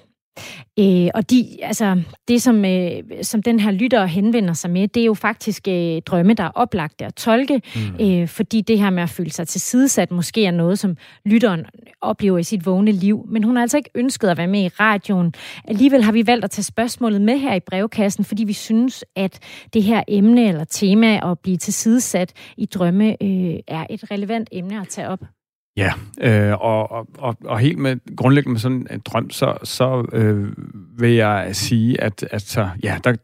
[0.80, 5.02] Øh, og de, altså, det, som, øh, som den her lytter henvender sig med, det
[5.02, 8.06] er jo faktisk øh, drømme, der er oplagt at tolke, mm.
[8.06, 11.66] øh, fordi det her med at føle sig tilsidesat måske er noget, som lytteren
[12.02, 13.26] oplever i sit vågne liv.
[13.30, 15.34] Men hun har altså ikke ønsket at være med i radioen.
[15.68, 19.40] Alligevel har vi valgt at tage spørgsmålet med her i brevkassen, fordi vi synes, at
[19.74, 24.82] det her emne eller tema at blive tilsidesat i drømme øh, er et relevant emne
[24.82, 25.24] at tage op.
[25.78, 30.48] Ja, øh, og, og, og helt med grundlæggende med sådan en drøm, så, så øh,
[30.98, 33.16] vil jeg sige, at altså, ja, der,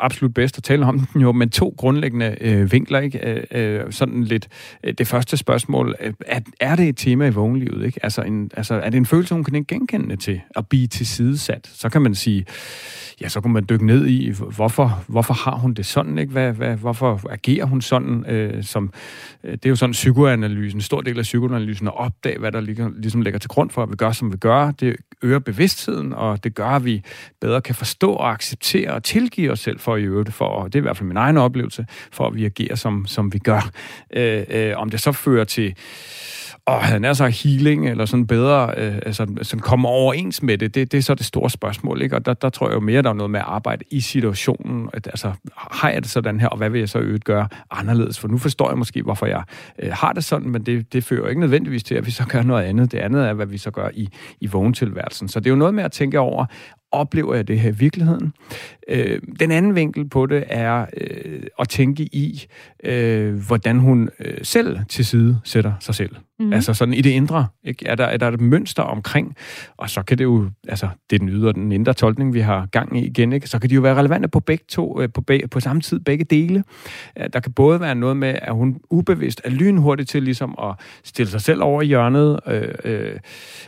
[0.00, 3.44] absolut bedst at tale om den jo, men to grundlæggende øh, vinkler, ikke?
[3.52, 4.48] Øh, øh, sådan lidt,
[4.84, 8.00] øh, det første spørgsmål, øh, er, er det et tema i vågenlivet, ikke?
[8.02, 11.70] Altså, en, altså, er det en følelse, hun kan ikke genkende til, at blive tilsidesat?
[11.74, 12.46] Så kan man sige,
[13.20, 16.32] ja, så kan man dykke ned i, hvorfor, hvorfor har hun det sådan, ikke?
[16.32, 18.26] Hvad, hvad, hvorfor agerer hun sådan?
[18.26, 18.92] Øh, som,
[19.48, 22.60] Øh, det er jo sådan psykoanalysen, en stor del af psykoanalysen, at opdage, hvad der
[22.60, 24.70] ligger, ligesom ligger til grund for, at vi gør, som vi gør.
[24.70, 27.02] Det øger bevidstheden, og det gør, at vi
[27.40, 30.72] bedre kan forstå og acceptere og tilgive os selv for at øve det, for, og
[30.72, 33.38] det er i hvert fald min egen oplevelse, for at vi agerer, som, som vi
[33.38, 33.70] gør.
[34.16, 35.74] Øh, øh, om det så fører til
[36.68, 40.74] og han er så healing, eller sådan bedre, øh, altså sådan komme overens med det,
[40.74, 42.16] det, det er så det store spørgsmål, ikke?
[42.16, 44.90] Og der, der tror jeg jo mere, der er noget med at arbejde i situationen.
[44.92, 48.18] At, altså, har jeg det sådan her, og hvad vil jeg så øvrigt gøre anderledes?
[48.18, 49.37] For nu forstår jeg måske, hvorfor jeg
[49.78, 52.42] øh, har det sådan, men det, det fører ikke nødvendigvis til, at vi så gør
[52.42, 52.92] noget andet.
[52.92, 54.08] Det andet er, hvad vi så gør i,
[54.40, 55.28] i vågentilværelsen.
[55.28, 56.46] Så det er jo noget med at tænke over,
[56.92, 58.32] oplever jeg det her i virkeligheden?
[58.88, 62.46] Øh, den anden vinkel på det er øh, at tænke i,
[62.84, 66.16] øh, hvordan hun øh, selv til side sætter sig selv.
[66.40, 66.52] Mm.
[66.52, 67.46] Altså sådan i det indre.
[67.64, 67.86] Ikke?
[67.86, 69.36] Er, der, er der et mønster omkring?
[69.76, 72.66] Og så kan det jo, altså det er den ydre den indre tolkning, vi har
[72.66, 73.48] gang i igen, ikke?
[73.48, 76.00] så kan de jo være relevante på begge to, øh, på, be, på samme tid,
[76.00, 76.64] begge dele.
[77.18, 80.74] Øh, der kan både være noget med, at hun ubevidst er lynhurtig til ligesom at
[81.04, 82.40] stille sig selv over i hjørnet.
[82.46, 83.18] Øh, øh,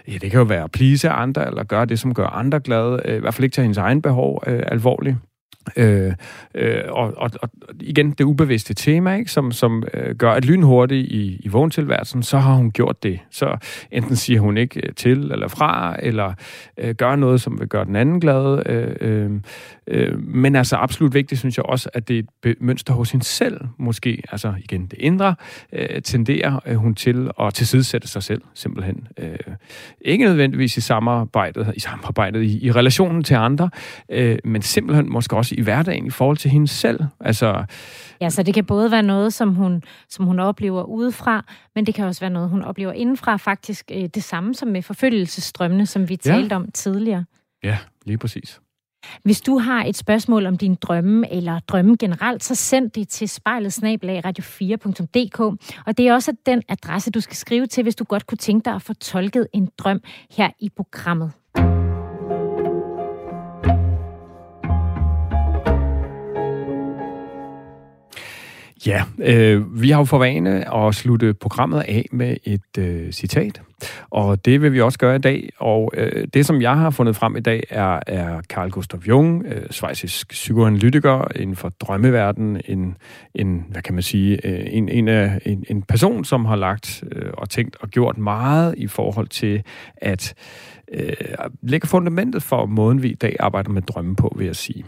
[0.09, 3.03] ja, det kan jo være at please andre, eller gøre det, som gør andre glade.
[3.05, 5.17] Øh, I hvert fald ikke tage hendes egen behov øh, alvorligt.
[5.77, 6.13] Øh,
[6.55, 7.51] øh, og, og, og
[7.81, 12.39] igen, det ubevidste tema, ikke, som, som øh, gør, at lynhurtigt i, i vågentilværelsen, så
[12.39, 13.21] har hun gjort det.
[13.31, 13.57] Så
[13.91, 16.33] enten siger hun ikke øh, til eller fra, eller
[16.79, 18.63] øh, gør noget, som vil gøre den anden glad.
[18.67, 19.31] Øh, øh,
[19.87, 23.25] øh, men altså absolut vigtigt, synes jeg også, at det er et mønster hos hende
[23.25, 25.35] selv, måske, altså igen det indre,
[25.73, 29.09] øh, tenderer øh, hun til at tilsidesætte sig selv, simpelthen.
[29.19, 29.39] Øh,
[30.01, 33.71] ikke nødvendigvis i samarbejdet, i samarbejdet i, i relationen til andre,
[34.11, 37.01] øh, men simpelthen måske også i hverdagen i forhold til hende selv.
[37.21, 37.65] Altså,
[38.21, 41.45] ja, så det kan både være noget, som hun, som hun oplever udefra,
[41.75, 43.37] men det kan også være noget, hun oplever indenfra.
[43.37, 46.33] Faktisk øh, det samme som med forfølgelsesstrømmene, som vi ja.
[46.33, 47.25] talte om tidligere.
[47.65, 48.61] Ja, lige præcis.
[49.23, 53.29] Hvis du har et spørgsmål om din drømme eller drømme generelt, så send det til
[53.29, 55.41] spejletsnabelag radio4.dk.
[55.87, 58.65] Og det er også den adresse, du skal skrive til, hvis du godt kunne tænke
[58.65, 61.33] dig at få tolket en drøm her i programmet.
[68.87, 73.63] Ja, øh, vi har jo for vane at slutte programmet af med et øh, citat,
[74.11, 75.49] og det vil vi også gøre i dag.
[75.59, 79.47] Og øh, det, som jeg har fundet frem i dag, er, er Carl Gustav Jung,
[79.47, 82.97] øh, svejsisk psykoanalytiker inden for drømmeverdenen, en,
[83.35, 87.31] en hvad kan man sige, øh, en, en, en, en person, som har lagt øh,
[87.33, 89.63] og tænkt og gjort meget i forhold til
[89.97, 90.35] at
[90.93, 91.13] øh,
[91.63, 94.85] lægge fundamentet for måden, vi i dag arbejder med drømme på, vil jeg sige.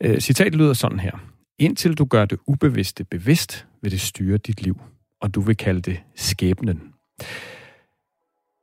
[0.00, 1.33] Øh, citatet lyder sådan her.
[1.58, 4.80] Indtil du gør det ubevidste bevidst, vil det styre dit liv,
[5.20, 6.82] og du vil kalde det skæbnen.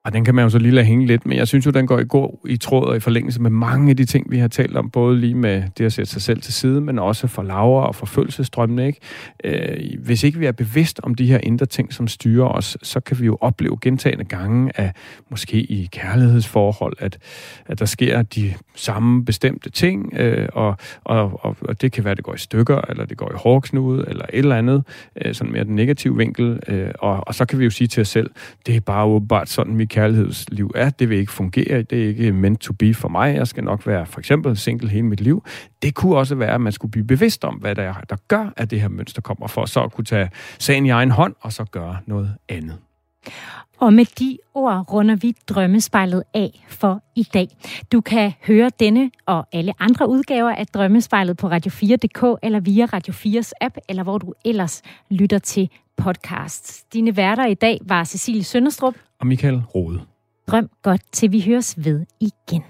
[0.05, 1.87] Og den kan man jo så lige lade hænge lidt, men jeg synes jo, den
[1.87, 4.47] går i god i tråd og i forlængelse med mange af de ting, vi har
[4.47, 7.43] talt om, både lige med det at sætte sig selv til side, men også for
[7.43, 8.87] lavere og forfølgelsestrømmene.
[8.87, 8.99] Ikke?
[9.43, 12.99] Øh, hvis ikke vi er bevidst om de her indre ting, som styrer os, så
[12.99, 14.91] kan vi jo opleve gentagende gange af,
[15.29, 17.17] måske i kærlighedsforhold, at,
[17.65, 22.11] at der sker de samme bestemte ting, øh, og, og, og, og det kan være,
[22.11, 24.83] at det går i stykker, eller det går i hårdknude, eller et eller andet,
[25.25, 28.01] øh, sådan mere den negative vinkel, øh, og, og så kan vi jo sige til
[28.01, 28.31] os selv,
[28.65, 30.89] det er bare åbenbart sådan, vi kærlighedsliv er.
[30.89, 31.81] Det vil ikke fungere.
[31.81, 33.35] Det er ikke meant to be for mig.
[33.35, 35.43] Jeg skal nok være for eksempel single hele mit liv.
[35.81, 38.53] Det kunne også være, at man skulle blive bevidst om, hvad der er, der gør,
[38.57, 40.29] at det her mønster kommer, for så at kunne tage
[40.59, 42.77] sagen i egen hånd og så gøre noget andet.
[43.79, 47.47] Og med de ord runder vi Drømmespejlet af for i dag.
[47.91, 53.13] Du kan høre denne og alle andre udgaver af Drømmespejlet på Radio4.dk eller via Radio
[53.13, 56.83] 4's app, eller hvor du ellers lytter til podcasts.
[56.83, 60.01] Dine værter i dag var Cecilie Sønderstrup og Michael Rode.
[60.47, 62.63] Drøm godt til vi høres ved igen.